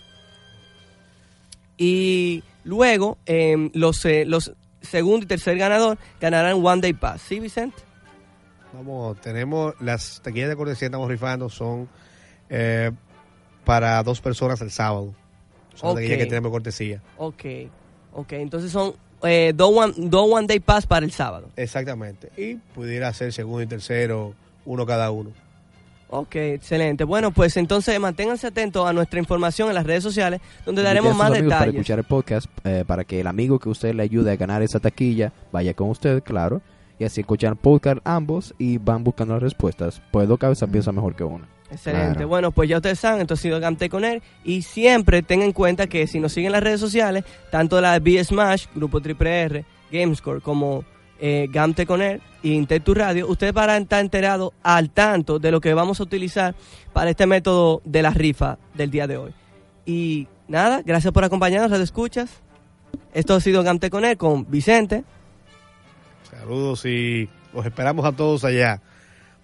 Y 1.77 2.43
luego 2.63 3.17
em, 3.27 3.69
los, 3.73 4.03
eh, 4.05 4.25
los 4.25 4.51
segundo 4.81 5.25
y 5.25 5.27
tercer 5.27 5.57
ganador 5.57 5.97
ganarán 6.19 6.65
One 6.65 6.81
Day 6.81 6.93
Pass. 6.93 7.21
¿Sí, 7.21 7.39
Vicente? 7.39 7.77
Vamos, 8.73 9.19
tenemos 9.21 9.73
las 9.79 10.21
taquillas 10.21 10.49
de 10.49 10.55
cortesía 10.55 10.79
que 10.81 10.85
estamos 10.85 11.09
rifando 11.09 11.49
son 11.49 11.89
eh, 12.49 12.91
para 13.65 14.01
dos 14.03 14.21
personas 14.21 14.61
el 14.61 14.71
sábado. 14.71 15.13
Son 15.73 15.89
las 15.89 15.95
taquillas 15.95 16.17
que 16.17 16.25
tenemos 16.25 16.51
de 16.51 16.53
cortesía. 16.53 17.01
Ok, 17.17 17.43
ok. 18.13 18.33
Entonces 18.33 18.71
son 18.71 18.93
eh, 19.23 19.53
dos 19.55 19.71
one, 19.75 19.93
dos 19.97 20.29
one 20.31 20.47
Day 20.47 20.59
Pass 20.59 20.85
para 20.85 21.05
el 21.05 21.11
sábado. 21.11 21.49
Exactamente. 21.55 22.31
Y 22.37 22.55
pudiera 22.55 23.11
ser 23.13 23.33
segundo 23.33 23.61
y 23.61 23.67
tercero, 23.67 24.33
uno 24.65 24.85
cada 24.85 25.11
uno. 25.11 25.31
Ok, 26.11 26.35
excelente. 26.37 27.03
Bueno, 27.03 27.29
pues 27.31 27.55
entonces 27.57 27.99
manténganse 27.99 28.47
atentos 28.47 28.87
a 28.87 28.93
nuestra 28.93 29.19
información 29.19 29.69
en 29.69 29.75
las 29.75 29.85
redes 29.85 30.03
sociales, 30.03 30.41
donde 30.65 30.81
daremos 30.81 31.15
más 31.15 31.27
amigos 31.27 31.49
Para 31.49 31.65
detalles. 31.65 31.75
escuchar 31.75 31.99
el 31.99 32.05
podcast, 32.05 32.47
eh, 32.63 32.83
para 32.87 33.03
que 33.03 33.19
el 33.19 33.27
amigo 33.27 33.59
que 33.59 33.69
usted 33.69 33.93
le 33.93 34.01
ayude 34.03 34.31
a 34.31 34.35
ganar 34.35 34.63
esa 34.63 34.79
taquilla 34.79 35.31
vaya 35.51 35.75
con 35.75 35.89
usted, 35.89 36.23
claro. 36.23 36.61
Y 36.99 37.05
así 37.05 37.21
escuchan 37.21 37.55
podcast 37.55 37.99
ambos 38.03 38.53
y 38.57 38.77
van 38.77 39.03
buscando 39.03 39.33
las 39.35 39.43
respuestas. 39.43 40.01
Pues 40.11 40.27
dos 40.27 40.37
cabezas 40.37 40.69
piensan 40.69 40.95
mejor 40.95 41.15
que 41.15 41.23
una. 41.23 41.47
Excelente. 41.71 42.13
Claro. 42.13 42.27
Bueno, 42.27 42.51
pues 42.51 42.69
ya 42.69 42.77
ustedes 42.77 42.99
saben, 42.99 43.21
entonces 43.21 43.45
ha 43.45 43.47
sido 43.47 43.59
Gamte 43.59 43.89
con 43.89 44.03
él. 44.03 44.21
Y 44.43 44.63
siempre 44.63 45.21
tengan 45.21 45.47
en 45.47 45.53
cuenta 45.53 45.87
que 45.87 46.07
si 46.07 46.19
nos 46.19 46.33
siguen 46.33 46.47
en 46.47 46.53
las 46.53 46.63
redes 46.63 46.79
sociales, 46.79 47.23
tanto 47.51 47.79
la 47.79 47.97
B 47.99 48.21
Smash, 48.23 48.65
Grupo 48.75 49.01
Triple 49.01 49.41
R, 49.41 49.65
Gamescore, 49.91 50.41
como 50.41 50.83
eh, 51.19 51.47
Gamte 51.51 51.85
con 51.85 52.01
él 52.01 52.21
y 52.41 52.53
Intetu 52.53 52.93
Radio, 52.93 53.27
ustedes 53.27 53.53
van 53.53 53.69
a 53.69 53.77
estar 53.77 54.01
enterados 54.01 54.51
al 54.63 54.89
tanto 54.89 55.39
de 55.39 55.51
lo 55.51 55.61
que 55.61 55.73
vamos 55.73 55.99
a 55.99 56.03
utilizar 56.03 56.55
para 56.91 57.11
este 57.11 57.25
método 57.25 57.81
de 57.85 58.01
la 58.01 58.11
rifa 58.11 58.57
del 58.73 58.91
día 58.91 59.07
de 59.07 59.17
hoy. 59.17 59.33
Y 59.85 60.27
nada, 60.47 60.81
gracias 60.85 61.13
por 61.13 61.23
acompañarnos, 61.23 61.71
Radio 61.71 61.83
Escuchas. 61.83 62.41
Esto 63.13 63.35
ha 63.35 63.41
sido 63.41 63.63
Gamte 63.63 63.89
con 63.89 64.05
él 64.05 64.17
con 64.17 64.49
Vicente. 64.49 65.03
Saludos 66.31 66.85
y 66.85 67.29
los 67.53 67.65
esperamos 67.65 68.05
a 68.05 68.11
todos 68.11 68.43
allá. 68.45 68.81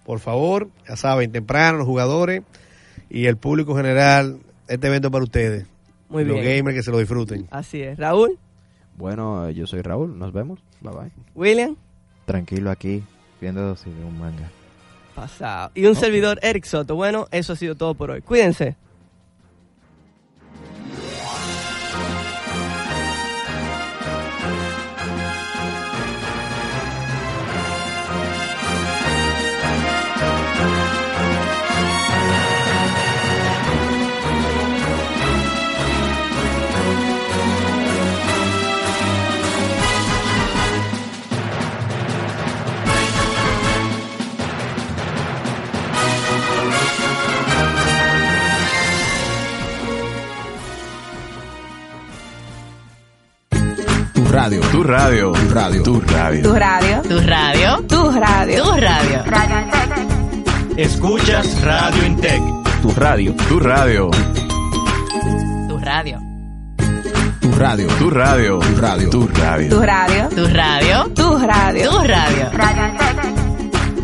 Por 0.04 0.20
favor, 0.20 0.68
ya 0.88 0.96
saben, 0.96 1.32
temprano 1.32 1.78
los 1.78 1.86
jugadores 1.86 2.42
y 3.10 3.26
el 3.26 3.36
público 3.36 3.74
general, 3.76 4.38
este 4.68 4.86
evento 4.86 5.08
es 5.08 5.12
para 5.12 5.24
ustedes. 5.24 5.66
Muy 6.08 6.24
los 6.24 6.40
bien. 6.40 6.58
gamers 6.58 6.76
que 6.76 6.82
se 6.84 6.90
lo 6.92 6.98
disfruten. 6.98 7.48
Así 7.50 7.82
es. 7.82 7.98
Raúl, 7.98 8.38
Bueno, 8.96 9.50
yo 9.50 9.66
soy 9.66 9.82
Raúl. 9.82 10.16
Nos 10.18 10.32
vemos. 10.32 10.60
Bye 10.80 10.92
bye. 10.92 11.10
William. 11.34 11.76
Tranquilo 12.24 12.70
aquí, 12.70 13.02
viendo 13.40 13.74
si 13.76 13.90
veo 13.90 14.06
un 14.06 14.18
manga. 14.18 14.48
Pasado. 15.14 15.70
Y 15.74 15.86
un 15.86 15.96
servidor, 15.96 16.38
Eric 16.42 16.64
Soto. 16.64 16.94
Bueno, 16.94 17.26
eso 17.32 17.54
ha 17.54 17.56
sido 17.56 17.74
todo 17.74 17.94
por 17.94 18.10
hoy. 18.10 18.20
Cuídense. 18.22 18.76
Radio. 54.86 55.32
Tu 55.34 55.48
radio. 55.54 55.82
Tu 55.82 56.00
radio. 56.00 56.42
Tu 56.42 56.58
radio. 56.58 57.02
Tu 57.02 57.18
radio. 57.18 57.70
Tu 57.88 58.00
radio. 58.20 58.64
Tu 58.64 58.80
radio. 58.80 59.18
Tu 59.24 59.30
radio. 59.30 59.58
Escuchas 60.76 61.46
Radio 61.64 62.02
Intec. 62.06 62.42
Tu 62.82 62.90
radio. 62.94 63.32
Tu 63.48 63.58
radio. 63.58 64.10
Tu 65.68 65.76
radio. 65.78 66.18
Tu 67.40 67.50
radio. 67.50 67.88
Tu 67.88 68.10
radio. 68.10 68.60
Tu 68.60 68.70
radio. 68.80 69.10
Tu 69.10 69.26
radio. 69.26 69.68
Tu 69.70 69.80
radio. 69.82 70.28
Tu 70.30 70.44
radio. 70.54 70.98
Tu 71.14 71.28
radio. 71.46 71.90
Tu 71.90 72.06
radio. 72.06 72.46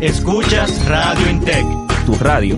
Escuchas 0.01 0.71
Radio 0.87 1.27
Intec. 1.29 1.65
Tu 2.05 2.13
radio. 2.19 2.57